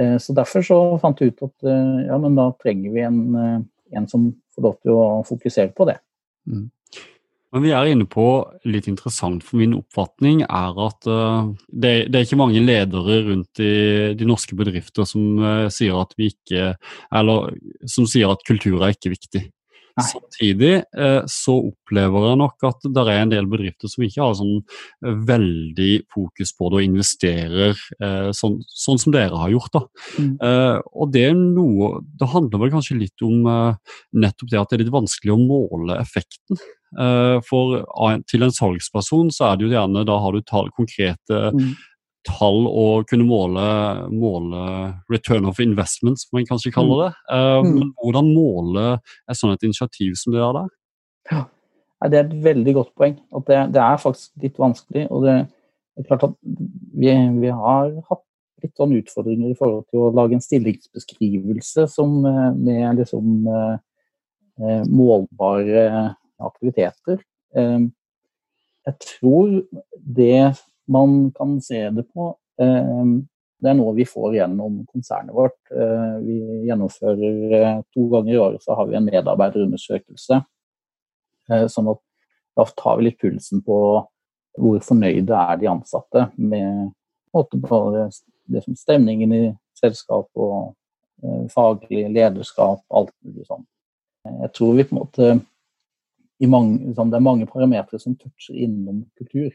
Eh, 0.00 0.18
så 0.18 0.32
Derfor 0.36 0.64
så 0.64 0.78
fant 1.02 1.20
vi 1.20 1.30
ut 1.32 1.42
at 1.44 1.68
eh, 1.68 2.04
ja, 2.08 2.18
men 2.20 2.36
da 2.38 2.50
trenger 2.62 2.94
vi 2.94 3.04
en, 3.06 3.18
eh, 3.36 3.58
en 3.98 4.06
som 4.08 4.30
får 4.54 4.68
lov 4.68 4.78
til 4.80 4.94
å 4.96 5.08
fokusere 5.28 5.72
på 5.76 5.88
det. 5.90 5.98
Mm. 6.48 6.70
Men 7.52 7.64
vi 7.66 7.72
er 7.76 7.90
inne 7.90 8.06
på 8.08 8.26
litt 8.64 8.86
interessant 8.88 9.44
for 9.44 9.60
min 9.60 9.74
oppfatning 9.76 10.40
er 10.46 10.78
at 10.86 11.04
det, 11.04 11.90
det, 12.08 12.14
er 12.16 12.22
ikke 12.24 12.38
mange 12.40 12.62
ledere 12.64 13.18
rundt 13.26 13.60
i 13.60 13.74
de 14.16 14.24
norske 14.24 14.56
bedrifter 14.56 15.04
som 15.04 15.36
sier 15.68 15.98
at 16.00 16.16
vi 16.16 16.30
ikke 16.32 16.70
Eller 17.12 17.52
som 17.84 18.08
sier 18.08 18.32
at 18.32 18.46
kultur 18.48 18.80
er 18.80 18.96
ikke 18.96 19.12
viktig. 19.12 19.42
Nei. 19.98 20.06
Samtidig 20.08 20.72
uh, 20.98 21.22
så 21.30 21.56
opplever 21.68 22.28
jeg 22.30 22.40
nok 22.40 22.66
at 22.68 22.88
det 22.88 23.04
er 23.04 23.20
en 23.20 23.32
del 23.32 23.48
bedrifter 23.50 23.92
som 23.92 24.06
ikke 24.06 24.22
har 24.24 24.36
sånn 24.38 24.60
veldig 25.28 25.92
fokus 26.12 26.54
på 26.56 26.70
det 26.72 26.78
og 26.78 26.86
investerer 26.86 27.80
sånn, 28.36 28.58
sånn, 28.66 29.00
som 29.00 29.12
dere 29.14 29.36
har 29.36 29.50
gjort. 29.52 29.74
da. 29.74 29.82
Mm. 30.18 30.32
og 30.96 31.12
det 31.12 31.22
er 31.28 31.34
noe 31.36 32.00
Det 32.18 32.28
handler 32.32 32.62
vel 32.62 32.72
kanskje 32.72 32.98
litt 32.98 33.24
om 33.24 33.44
nettopp 33.44 34.50
det 34.50 34.60
at 34.60 34.70
det 34.70 34.78
er 34.78 34.84
litt 34.84 34.94
vanskelig 34.94 35.34
å 35.34 35.40
måle 35.40 35.98
effekten. 36.00 36.60
Eh, 37.00 37.38
for 37.48 37.80
til 38.28 38.44
en 38.44 38.52
salgsperson 38.52 39.30
så 39.32 39.48
er 39.48 39.56
det 39.56 39.66
jo 39.66 39.72
gjerne 39.72 40.04
da 40.04 40.18
har 40.20 40.36
du 40.36 40.42
konkrete 40.76 41.38
mm. 41.54 41.70
Tall 42.26 42.66
å 42.70 42.86
kunne 43.08 43.26
måle, 43.26 43.64
måle, 44.14 44.62
return 45.10 45.46
of 45.50 45.60
investment, 45.62 46.20
som 46.22 46.36
man 46.36 46.46
kanskje 46.48 46.72
kaller 46.74 47.00
mm. 47.00 47.02
det. 47.04 47.12
Uh, 47.34 47.58
mm. 47.62 47.72
Men 47.78 47.92
hvordan 48.02 48.30
måle 48.30 48.86
et 49.30 49.38
sånt 49.38 49.66
initiativ 49.66 50.14
som 50.20 50.34
det 50.34 50.42
er 50.42 50.58
der? 50.58 50.70
Ja, 51.32 51.42
Det 52.08 52.18
er 52.18 52.26
et 52.26 52.36
veldig 52.44 52.74
godt 52.78 52.92
poeng. 52.98 53.16
at 53.36 53.46
det, 53.46 53.60
det 53.74 53.82
er 53.82 54.02
faktisk 54.02 54.30
litt 54.42 54.58
vanskelig. 54.58 55.06
og 55.10 55.26
det, 55.26 55.38
er 55.98 56.08
klart 56.08 56.28
at 56.30 56.36
vi, 56.42 57.10
vi, 57.42 57.50
har 57.52 57.90
hatt 58.08 58.24
litt 58.62 58.76
sånn 58.78 58.94
utfordringer 58.96 59.50
i 59.50 59.58
forhold 59.58 59.84
til 59.90 60.06
å 60.06 60.12
lage 60.14 60.38
en 60.38 60.44
stillingsbeskrivelse 60.44 61.86
som, 61.90 62.22
med 62.22 62.98
liksom 63.02 63.42
målbare 64.88 65.84
aktiviteter. 66.42 67.20
Jeg 68.86 68.94
tror 69.04 69.62
det 70.18 70.54
man 70.92 71.30
kan 71.36 71.56
se 71.64 71.82
det 71.94 72.04
på, 72.12 72.32
det 72.56 73.70
er 73.70 73.76
noe 73.78 73.94
vi 73.96 74.04
får 74.06 74.36
gjennom 74.36 74.80
konsernet 74.90 75.34
vårt. 75.34 75.58
Vi 76.22 76.66
gjennomfører 76.68 77.82
to 77.94 78.06
ganger 78.12 78.32
i 78.34 78.40
året 78.42 78.64
så 78.64 78.76
har 78.78 78.90
vi 78.90 78.98
en 78.98 79.06
medarbeiderundersøkelse. 79.06 80.40
Sånn 81.72 81.90
at 81.92 82.02
da 82.58 82.66
tar 82.76 82.98
vi 82.98 83.06
litt 83.08 83.20
pulsen 83.22 83.62
på 83.64 83.78
hvor 84.60 84.82
fornøyde 84.84 85.32
er 85.32 85.60
de 85.60 85.70
ansatte 85.70 86.26
med 86.36 86.92
både 87.32 88.08
det 88.52 88.62
som 88.64 88.76
stemningen 88.76 89.32
i 89.32 89.42
selskap 89.78 90.28
og 90.36 90.74
eh, 91.24 91.46
faglig 91.52 92.04
lederskap, 92.12 92.82
alt 92.92 93.14
mulig 93.24 93.46
sånn. 93.48 93.64
Jeg 94.44 94.52
tror 94.54 94.76
vi 94.76 94.86
på 94.86 94.94
en 94.94 95.00
måte 95.00 95.30
mange, 96.42 96.78
liksom, 96.88 97.10
Det 97.10 97.16
er 97.16 97.22
mange 97.22 97.46
parametere 97.46 98.00
som 98.02 98.16
toucher 98.18 98.56
innom 98.58 99.04
kultur. 99.18 99.52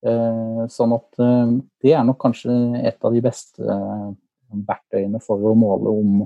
Eh, 0.00 0.60
sånn 0.72 0.94
at 0.96 1.20
eh, 1.20 1.56
det 1.84 1.92
er 1.92 2.04
nok 2.08 2.16
kanskje 2.22 2.54
et 2.88 2.96
av 3.04 3.12
de 3.12 3.20
beste 3.20 3.60
eh, 3.60 4.06
verktøyene 4.50 5.20
for 5.20 5.44
å 5.44 5.52
måle 5.58 5.92
om, 5.92 6.22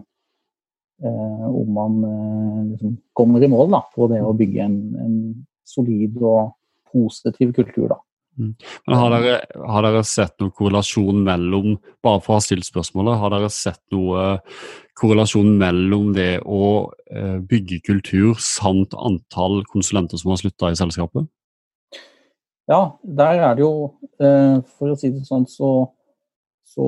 om 1.04 1.72
man 1.74 1.96
liksom 2.70 2.94
kommer 3.18 3.42
i 3.42 3.48
mål 3.50 3.66
da, 3.74 3.80
på 3.92 4.06
det 4.08 4.20
å 4.24 4.30
bygge 4.38 4.62
en, 4.62 4.76
en 5.02 5.16
solid 5.66 6.16
og 6.22 6.54
positiv 6.88 7.50
kultur. 7.58 7.90
da. 7.90 7.98
Mm. 8.38 8.54
Men 8.86 8.96
har 8.96 9.12
dere, 9.12 9.34
har 9.74 9.84
dere, 9.84 10.04
sett 10.08 10.38
noen 10.40 10.54
korrelasjon 10.54 11.20
mellom 11.26 11.74
bare 12.00 12.22
for 12.24 12.36
å 12.36 12.38
ha 12.38 12.46
stilt 12.46 12.70
spørsmålet, 12.70 13.18
har 13.20 13.34
dere 13.34 13.52
sett 13.52 13.82
noe 13.92 14.38
korrelasjon 14.96 15.52
mellom 15.60 16.14
det 16.16 16.38
å 16.46 16.86
bygge 17.50 17.82
kultur 17.90 18.38
samt 18.40 18.96
antall 18.96 19.60
konsulenter 19.68 20.22
som 20.22 20.32
har 20.32 20.40
slutta 20.40 20.72
i 20.72 20.80
selskapet? 20.80 21.28
Ja, 22.70 22.98
der 23.02 23.42
er 23.44 23.56
det 23.56 23.64
jo, 23.64 23.74
eh, 24.20 24.56
for 24.78 24.94
å 24.94 24.96
si 24.96 25.10
det 25.12 25.26
sånn, 25.28 25.44
så, 25.50 25.90
så 26.64 26.86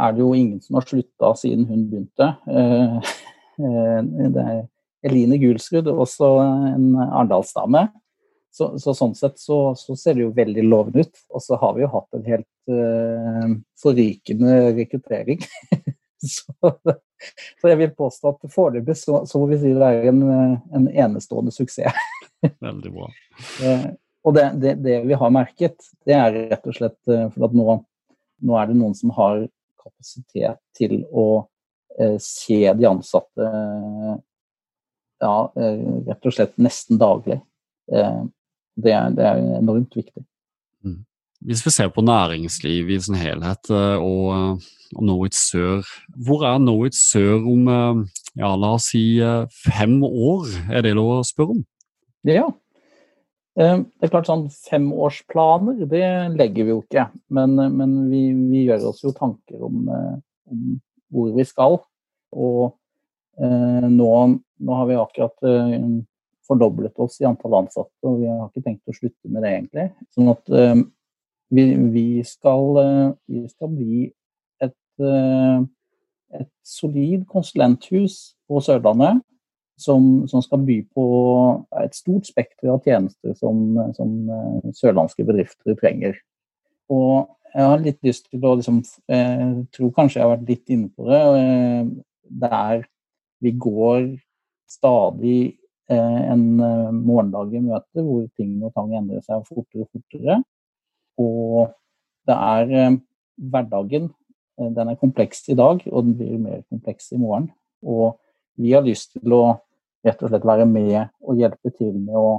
er 0.00 0.14
det 0.16 0.24
jo 0.24 0.32
ingen 0.36 0.62
som 0.64 0.78
har 0.78 0.88
slutta 0.88 1.34
siden 1.36 1.66
hun 1.68 1.84
begynte. 1.90 2.30
Eh, 2.48 3.14
det 3.58 4.44
er 4.44 4.62
Eline 5.04 5.38
Gulsrud, 5.42 5.90
også 5.92 6.30
en 6.70 6.92
arendalsdame. 7.04 7.88
Så, 8.54 8.70
så, 8.80 8.94
sånn 8.96 9.12
sett 9.14 9.36
så, 9.38 9.74
så, 9.76 9.94
ser 9.98 10.16
det 10.16 10.24
jo 10.24 10.32
veldig 10.34 10.64
lovende 10.64 11.04
ut. 11.04 11.20
Og 11.36 11.44
så 11.44 11.58
har 11.60 11.76
vi 11.76 11.84
jo 11.84 11.92
hatt 11.92 12.16
en 12.16 12.24
helt 12.26 12.72
forrykende 13.78 14.56
rekruttering. 14.78 15.44
så, 16.32 16.72
så, 16.72 17.68
jeg 17.68 17.78
vil 17.84 17.94
påstå 17.98 18.32
at 18.32 18.50
foreløpig 18.54 18.96
så, 18.98 19.20
så, 19.28 19.42
må 19.42 19.52
vi 19.52 19.60
si 19.60 19.76
det 19.76 19.92
er 19.92 20.10
en, 20.10 20.24
en 20.74 20.88
enestående 20.88 21.54
suksess. 21.54 22.00
veldig 22.64 22.94
bra. 22.96 23.12
Og 24.28 24.34
det, 24.36 24.46
det, 24.62 24.74
det, 24.84 24.98
vi 25.08 25.16
har 25.16 25.32
merket, 25.32 25.90
det 26.04 26.16
er 26.16 26.34
rett 26.52 26.66
og 26.68 26.76
slett 26.76 26.98
uh, 27.08 27.28
for 27.32 27.48
at 27.48 27.56
nå, 27.56 27.78
nå, 28.44 28.58
er 28.60 28.68
det 28.70 28.76
noen 28.76 28.96
som 28.98 29.14
har 29.16 29.46
kapasitet 29.80 30.60
til 30.76 31.00
å 31.08 31.46
se 32.22 32.60
de 32.78 32.84
ansatte 32.86 33.46
ja, 35.18 35.32
rett 35.50 36.28
og 36.28 36.34
slett 36.36 36.52
nesten 36.62 37.00
daglig. 37.00 37.40
Det 38.78 38.92
er, 38.94 39.08
det 39.16 39.24
er 39.26 39.40
enormt 39.58 39.96
viktig. 39.98 40.22
Mm. 40.86 41.00
Hvis 41.48 41.62
vi 41.66 41.72
ser 41.74 41.90
på 41.94 42.02
næringslivet 42.02 42.96
i 42.96 43.00
sin 43.02 43.18
helhet 43.18 43.70
eh, 43.70 43.98
og, 44.02 44.24
eh, 44.34 44.70
og 44.96 45.04
Norwich 45.06 45.38
Sør, 45.38 45.86
hvor 46.26 46.44
er 46.46 46.58
Norwich 46.62 46.98
Sør 46.98 47.46
om 47.46 47.68
eh, 47.70 48.22
ja, 48.38 48.52
la 48.54 48.72
oss 48.76 48.90
si 48.92 49.02
fem 49.64 49.98
år? 50.02 50.48
Er 50.70 50.86
det 50.86 50.96
lov 50.98 51.18
å 51.18 51.26
spørre 51.26 51.58
om? 51.58 51.62
Ja. 52.26 52.48
Det 53.58 54.06
er 54.06 54.10
klart 54.12 54.28
sånn 54.28 54.44
Femårsplaner 54.54 55.80
det 55.90 56.04
legger 56.38 56.66
vi 56.68 56.70
jo 56.70 56.82
ikke, 56.84 57.08
men, 57.34 57.56
men 57.74 57.96
vi, 58.06 58.20
vi, 58.52 58.60
gjør 58.68 58.92
oss 58.92 59.00
jo 59.02 59.10
tanker 59.16 59.64
om, 59.66 59.88
om 60.46 60.60
hvor 61.12 61.32
vi 61.36 61.46
skal. 61.48 61.78
Og 62.36 62.76
eh, 63.40 63.88
nå, 63.88 64.12
nå, 64.36 64.76
har 64.80 64.88
vi 64.90 65.00
akkurat 65.00 65.48
eh, 65.48 65.88
fordoblet 66.48 67.02
oss 67.02 67.18
i 67.22 67.28
antall 67.28 67.58
ansatte, 67.62 67.98
og 68.06 68.22
vi 68.22 68.30
har 68.30 68.46
ikke 68.48 68.64
tenkt 68.64 68.88
å 68.88 68.96
slutte 68.96 69.32
med 69.32 69.44
det, 69.44 69.54
egentlig. 69.56 69.88
Sånn 70.16 70.32
at 70.32 70.54
eh, 70.54 70.76
vi, 71.54 71.64
vi, 71.94 72.06
skal, 72.28 72.82
vi, 73.28 73.46
skal, 73.48 73.72
bli 73.72 74.02
et, 74.60 74.76
et 76.36 76.50
solid 76.66 77.22
konsulenthus 77.30 78.18
på 78.44 78.60
Sørlandet 78.64 79.22
som, 79.78 80.26
som, 80.30 80.42
skal 80.44 80.64
by 80.66 80.78
på 80.94 81.06
et 81.82 81.96
stort 81.96 82.28
spekter 82.28 82.72
av 82.72 82.82
tjenester 82.86 83.34
som, 83.38 83.78
som 83.96 84.14
sørlandske 84.76 85.26
bedrifter 85.26 85.78
trenger. 85.78 86.18
Og 86.90 87.28
jeg 87.54 87.70
har 87.70 87.84
litt 87.84 88.00
lyst 88.04 88.26
til 88.28 88.44
å 88.44 88.56
liksom, 88.58 88.82
Jeg 89.08 89.62
tror 89.72 89.94
kanskje 89.96 90.20
jeg 90.20 90.26
har 90.26 90.34
vært 90.34 90.50
litt 90.50 90.74
inne 90.74 90.90
på 90.92 91.06
det. 91.08 91.22
Der 92.42 92.82
vi 93.40 93.54
går 93.56 94.10
stadig 94.68 95.58
Eh, 95.90 96.30
en 96.32 96.60
eh, 96.60 96.88
morgendag 96.92 97.54
i 97.56 97.60
møte 97.64 98.02
hvor 98.04 98.26
ting 98.36 98.58
og 98.60 98.74
tang 98.76 98.90
endrer 98.92 99.22
seg 99.24 99.46
fortere 99.48 99.86
og 99.86 99.88
fortere. 99.96 100.34
Og 101.16 101.70
det 102.28 102.36
er 102.36 102.72
eh, 102.76 102.98
hverdagen. 103.54 104.10
Den 104.58 104.90
er 104.90 104.98
kompleks 104.98 105.44
i 105.48 105.56
dag, 105.56 105.80
og 105.86 106.04
den 106.04 106.16
blir 106.18 106.40
mer 106.42 106.60
kompleks 106.66 107.12
i 107.14 107.20
morgen. 107.22 107.46
Og 107.86 108.18
vi 108.58 108.74
har 108.74 108.82
lyst 108.84 109.14
til 109.14 109.32
å 109.32 109.42
rett 110.06 110.22
og 110.22 110.30
slett 110.30 110.46
være 110.46 110.66
med 110.68 110.98
og 111.24 111.40
hjelpe 111.40 111.72
til 111.74 111.94
med 111.96 112.16
å, 112.18 112.38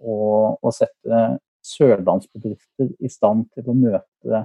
å, 0.00 0.14
å 0.60 0.72
sette 0.74 1.22
sørlandsbedrifter 1.66 2.94
i 3.00 3.10
stand 3.12 3.48
til 3.54 3.68
å 3.68 3.76
møte 3.76 4.44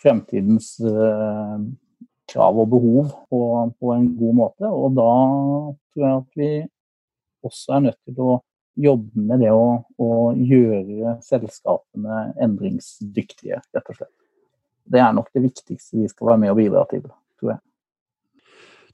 fremtidens 0.00 0.74
uh, 0.84 1.60
krav 2.30 2.58
og 2.60 2.72
behov 2.72 3.12
på, 3.30 3.40
på, 3.78 3.92
en 3.94 4.08
god 4.18 4.40
måte. 4.40 4.68
Og 4.68 4.96
da 4.96 5.12
tror 5.92 6.04
jeg 6.04 6.18
at 6.18 6.40
vi 6.40 6.50
også 7.44 7.76
er 7.76 7.86
nødt 7.88 8.00
til 8.08 8.20
å 8.24 8.36
jobbe 8.84 9.26
med 9.28 9.44
det 9.44 9.52
å, 9.54 9.66
å 10.02 10.10
gjøre 10.34 11.18
selskapene 11.22 12.24
endringsdyktige, 12.42 13.60
rett 13.62 13.92
og 13.92 14.00
slett. 14.00 14.14
Det 14.84 15.00
er 15.00 15.14
nok 15.16 15.30
det 15.32 15.44
viktigste 15.46 16.00
vi 16.00 16.10
skal 16.10 16.32
være 16.32 16.42
med 16.42 16.52
og 16.52 16.58
bidra 16.58 16.82
til, 16.90 17.06
tror 17.40 17.54
jeg. 17.54 17.62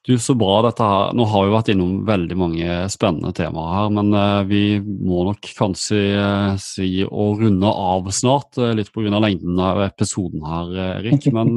Du, 0.09 0.15
Så 0.19 0.33
bra 0.35 0.63
dette 0.65 0.81
her. 0.81 1.11
Nå 1.13 1.27
har 1.29 1.45
vi 1.45 1.53
vært 1.53 1.69
innom 1.75 1.99
veldig 2.09 2.37
mange 2.41 2.77
spennende 2.93 3.35
temaer 3.37 3.75
her, 3.75 3.91
men 3.93 4.15
uh, 4.17 4.41
vi 4.49 4.81
må 4.81 5.27
nok 5.29 5.51
kanskje 5.59 5.99
uh, 6.17 6.55
si 6.61 7.03
å 7.05 7.27
runde 7.37 7.69
av 7.69 8.09
snart, 8.17 8.57
uh, 8.57 8.73
litt 8.77 8.89
pga. 8.95 9.21
lengden 9.21 9.61
av 9.61 9.83
episoden 9.85 10.47
her, 10.49 10.73
Erik. 10.97 11.29
Men 11.37 11.53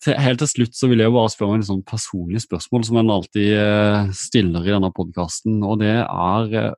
til, 0.00 0.16
helt 0.16 0.40
til 0.40 0.50
slutt 0.54 0.78
så 0.78 0.88
vil 0.88 1.04
jeg 1.04 1.12
bare 1.12 1.32
spørre 1.32 1.52
meg 1.52 1.66
et 1.66 1.68
sånn 1.68 1.84
personlig 1.84 2.40
spørsmål 2.46 2.88
som 2.88 3.00
en 3.02 3.12
alltid 3.18 4.16
stiller 4.16 4.64
i 4.64 4.72
denne 4.72 4.92
podkasten, 4.96 5.60
og 5.68 5.82
det 5.84 5.98
er 6.00 6.72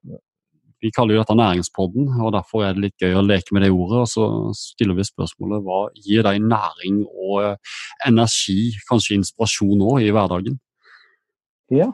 vi 0.85 0.93
kaller 0.93 1.17
jo 1.17 1.23
dette 1.23 1.37
næringspodden, 1.37 2.09
og 2.21 2.33
derfor 2.37 2.65
er 2.65 2.75
det 2.77 2.85
litt 2.85 3.03
gøy 3.03 3.17
å 3.17 3.25
leke 3.25 3.55
med 3.57 3.65
det 3.65 3.73
ordet. 3.73 4.03
Og 4.05 4.11
så 4.11 4.27
stiller 4.59 4.99
vi 4.99 5.07
spørsmålet 5.09 5.65
hva 5.65 5.83
gir 5.97 6.27
deg 6.27 6.43
næring 6.45 7.03
og 7.07 7.37
eh, 7.45 7.77
energi, 8.09 8.75
kanskje 8.91 9.17
inspirasjon 9.21 9.85
òg, 9.87 10.03
i 10.05 10.12
hverdagen? 10.15 10.59
Ja, 11.73 11.91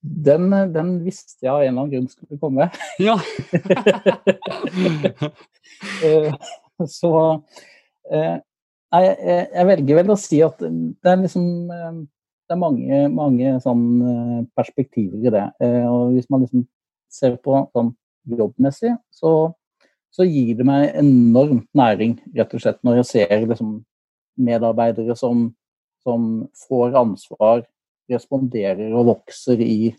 den, 0.00 0.48
den, 0.72 0.94
visste 1.04 1.44
jeg 1.44 1.52
av 1.52 1.60
en 1.60 1.68
eller 1.68 1.82
annen 1.82 1.92
grunn 1.92 2.08
skulle 2.08 2.40
komme. 2.40 2.70
Ja. 3.02 3.18
Eh, 6.04 6.32
så 6.90 7.10
eh, 8.12 8.34
Nei, 8.92 9.00
jeg 9.06 9.66
velger 9.68 9.98
vel 10.00 10.10
å 10.12 10.16
si 10.18 10.40
at 10.44 10.58
det 10.60 11.08
er 11.08 11.20
liksom 11.20 11.44
Det 11.62 12.56
er 12.56 12.58
mange, 12.58 12.98
mange 13.14 13.52
sånn 13.62 13.84
perspektiver 14.58 15.28
i 15.28 15.32
det. 15.32 15.44
Og 15.86 16.16
hvis 16.16 16.26
man 16.32 16.42
liksom 16.42 16.64
ser 17.12 17.36
på 17.42 17.56
sånn 17.74 17.92
jobbmessig, 18.30 18.94
så, 19.14 19.52
så, 20.14 20.26
gir 20.26 20.54
det 20.58 20.66
meg 20.68 20.90
enormt 21.00 21.68
næring, 21.76 22.18
rett 22.36 22.54
og 22.54 22.62
slett, 22.62 22.80
når 22.86 23.00
jeg 23.00 23.08
ser 23.10 23.46
liksom, 23.50 23.80
medarbeidere 24.40 25.16
som, 25.18 25.48
som, 26.04 26.28
får 26.68 26.96
ansvar, 27.00 27.64
responderer 28.10 28.94
og 28.96 29.10
vokser 29.12 29.60
i 29.62 29.92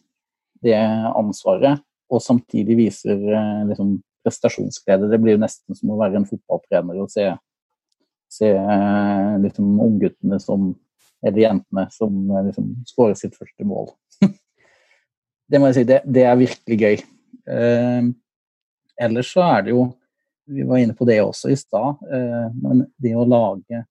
det 0.63 0.77
ansvaret, 1.15 1.81
og 2.11 2.23
samtidig 2.23 2.75
viser 2.77 3.15
eh, 3.15 3.61
liksom, 3.69 3.95
prestasjonsglede. 4.25 5.07
Det 5.09 5.19
blir 5.21 5.39
nesten 5.39 5.77
som 5.77 5.93
å 5.93 5.99
være 6.01 6.19
en 6.19 6.27
fotballtrener 6.27 6.99
og 6.99 7.07
se, 7.13 7.29
se 8.31 8.51
eh, 8.51 9.35
liksom, 9.45 9.77
ungguttene 9.87 10.39
som 10.43 10.73
eller 11.21 11.41
jentene 11.41 11.87
som 11.93 12.31
eh, 12.31 12.45
liksom, 12.49 12.71
skårer 12.89 13.17
sitt 13.17 13.37
første 13.37 13.67
mål. 13.67 13.91
det 15.51 15.59
må 15.59 15.69
jeg 15.69 15.81
si, 15.81 15.87
det, 15.87 16.01
det 16.07 16.23
er 16.27 16.39
virkelig 16.39 16.77
gøy. 16.79 17.01
Eh, 17.51 18.05
ellers 19.07 19.31
så 19.33 19.43
er 19.47 19.65
det 19.65 19.75
jo 19.75 19.89
Vi 20.51 20.65
var 20.67 20.81
inne 20.81 20.95
på 20.97 21.05
det 21.07 21.19
også 21.21 21.51
i 21.53 21.55
stad. 21.55 22.01
Eh, 22.11 22.47
men 22.59 22.85
det 22.99 23.13
å 23.15 23.27
lage 23.27 23.85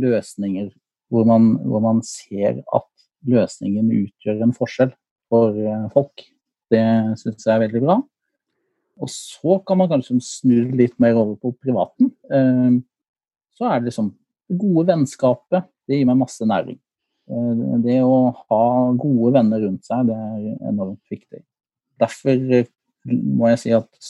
løsninger 0.00 0.70
hvor 1.12 1.26
man, 1.28 1.54
hvor 1.66 1.82
man 1.84 2.00
ser 2.06 2.62
at 2.74 2.86
løsningen 3.26 3.90
utgjør 3.94 4.44
en 4.46 4.54
forskjell 4.56 4.94
for 5.30 5.58
eh, 5.60 5.86
folk. 5.92 6.24
Det 6.72 6.82
syns 7.20 7.44
jeg 7.44 7.52
er 7.52 7.64
veldig 7.66 7.82
bra. 7.84 7.98
Og 8.96 9.12
så 9.12 9.58
kan 9.68 9.82
man 9.82 9.90
kanskje 9.90 10.16
snu 10.24 10.72
litt 10.78 10.96
mer 11.02 11.18
over 11.18 11.36
på 11.42 11.52
privaten. 11.60 12.14
Eh, 12.32 12.80
så 13.58 13.68
er 13.68 13.80
det 13.80 13.90
liksom 13.90 14.14
det 14.48 14.60
gode 14.62 14.86
vennskapet. 14.88 15.68
Det 15.86 16.00
gir 16.00 16.08
meg 16.08 16.22
masse 16.22 16.48
næring. 16.48 16.78
Eh, 17.30 17.76
det 17.84 17.98
å 18.06 18.30
ha 18.36 18.62
gode 18.98 19.34
venner 19.38 19.64
rundt 19.66 19.88
seg, 19.88 20.08
det 20.10 20.16
er 20.16 20.70
enormt 20.70 21.02
viktig. 21.12 21.42
Derfor 22.00 22.40
må 23.06 23.52
jeg 23.52 23.62
si 23.62 23.74
at 23.76 24.08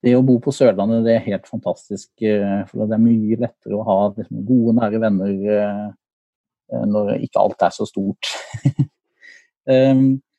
det 0.00 0.14
å 0.16 0.24
bo 0.24 0.38
på 0.40 0.52
Sørlandet 0.56 1.04
det 1.04 1.18
er 1.18 1.26
helt 1.26 1.48
fantastisk. 1.48 2.08
For 2.16 2.86
det 2.88 2.96
er 2.96 3.02
mye 3.02 3.36
lettere 3.42 3.76
å 3.76 3.84
ha 3.84 3.98
liksom, 4.14 4.40
gode, 4.48 4.72
nære 4.78 5.00
venner 5.02 5.34
når 6.70 7.16
ikke 7.26 7.42
alt 7.42 7.62
er 7.66 7.74
så 7.74 7.86
stort. 7.88 8.30
um, 9.68 10.16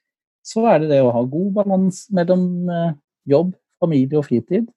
så 0.51 0.65
er 0.71 0.81
det 0.81 0.91
det 0.91 1.01
å 1.03 1.13
ha 1.13 1.23
god 1.29 1.51
balanse 1.59 2.13
mellom 2.15 2.69
eh, 2.71 2.93
jobb, 3.29 3.53
familie 3.81 4.19
og 4.19 4.27
fritid. 4.27 4.67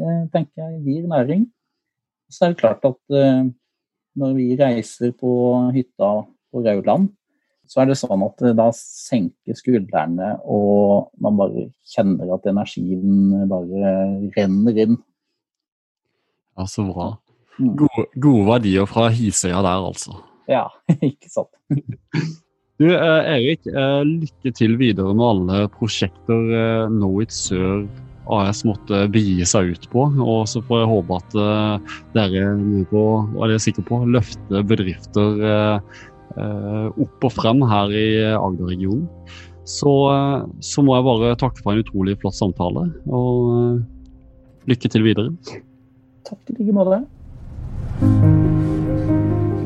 Det 0.00 0.16
tenker 0.34 0.64
jeg 0.64 0.82
gir 0.86 1.08
næring. 1.10 1.46
Så 2.30 2.46
er 2.46 2.52
det 2.52 2.60
klart 2.62 2.84
at 2.86 3.16
eh, 3.16 3.46
når 4.18 4.36
vi 4.36 4.46
reiser 4.58 5.14
på 5.16 5.32
hytta 5.74 6.10
på 6.50 6.62
Rauland, 6.64 7.10
så 7.70 7.82
er 7.82 7.90
det 7.90 8.00
sånn 8.00 8.24
at 8.26 8.42
da 8.58 8.66
senker 8.74 9.54
skuldrene, 9.54 10.32
og 10.42 11.12
man 11.22 11.38
bare 11.38 11.68
kjenner 11.86 12.32
at 12.34 12.48
energien 12.50 13.46
bare 13.50 13.94
renner 14.34 14.80
inn. 14.86 14.98
Ja, 16.58 16.66
så 16.66 16.88
bra. 16.88 17.12
Gode, 17.60 18.08
gode 18.18 18.46
verdier 18.48 18.88
fra 18.90 19.06
Hisøya 19.14 19.62
der, 19.62 19.86
altså. 19.92 20.18
Ja, 20.50 20.66
ikke 20.98 21.30
sant. 21.30 21.52
Du, 22.80 22.88
eh, 22.88 23.30
Erik, 23.36 23.66
eh, 23.68 24.02
lykke 24.08 24.54
til 24.56 24.78
videre 24.80 25.14
med 25.14 25.26
alle 25.28 25.64
prosjekter 25.70 26.40
nå 26.40 26.94
Knowit 26.96 27.34
Sør 27.36 27.84
AS 28.36 28.62
måtte 28.68 29.04
begi 29.12 29.38
seg 29.48 29.74
ut 29.74 29.86
på. 29.92 30.06
Og 30.22 30.48
så 30.50 30.62
får 30.66 30.82
jeg 30.82 30.90
håpe 30.92 31.18
at 31.18 31.36
uh, 31.38 31.94
dere 32.16 32.46
er 32.52 32.88
på, 32.90 33.04
og 33.36 33.44
er 33.46 33.56
jeg 33.56 33.66
sikker 33.68 33.86
på, 33.88 34.02
løfter 34.16 34.66
bedrifter 34.70 35.44
uh, 35.44 36.02
uh, 36.36 36.88
opp 36.90 37.28
og 37.28 37.34
frem 37.36 37.64
her 37.70 37.94
i 37.94 38.08
Agder-regionen. 38.34 39.06
Så, 39.70 39.92
så, 40.64 40.82
må 40.82 40.96
jeg 40.96 41.06
bare 41.06 41.36
takke 41.38 41.62
for 41.62 41.76
en 41.76 41.84
utrolig 41.84 42.16
flott 42.18 42.34
samtale, 42.34 42.88
og 43.06 44.66
lykke 44.66 44.90
til 44.90 45.04
videre. 45.06 45.30
Takk 46.26 46.50
i 46.50 46.56
like 46.58 46.74
måte. 46.74 47.04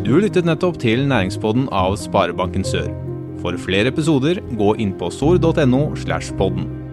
Du 0.05 0.13
lyttet 0.21 0.45
nettopp 0.45 0.77
til 0.83 1.07
Næringspodden 1.09 1.71
av 1.73 1.97
Sparebanken 1.97 2.67
Sør. 2.69 2.91
For 3.41 3.57
flere 3.61 3.89
episoder, 3.93 4.43
gå 4.61 4.75
inn 4.81 4.93
på 5.01 5.09
sor.no. 5.13 5.87
slash 5.97 6.37
podden. 6.37 6.84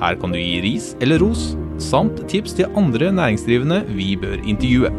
Her 0.00 0.16
kan 0.20 0.34
du 0.34 0.38
gi 0.40 0.60
ris 0.60 0.90
eller 1.00 1.22
ros, 1.22 1.54
samt 1.80 2.20
tips 2.28 2.56
til 2.58 2.68
andre 2.76 3.12
næringsdrivende 3.16 3.84
vi 3.96 4.12
bør 4.20 4.36
intervjue. 4.44 4.92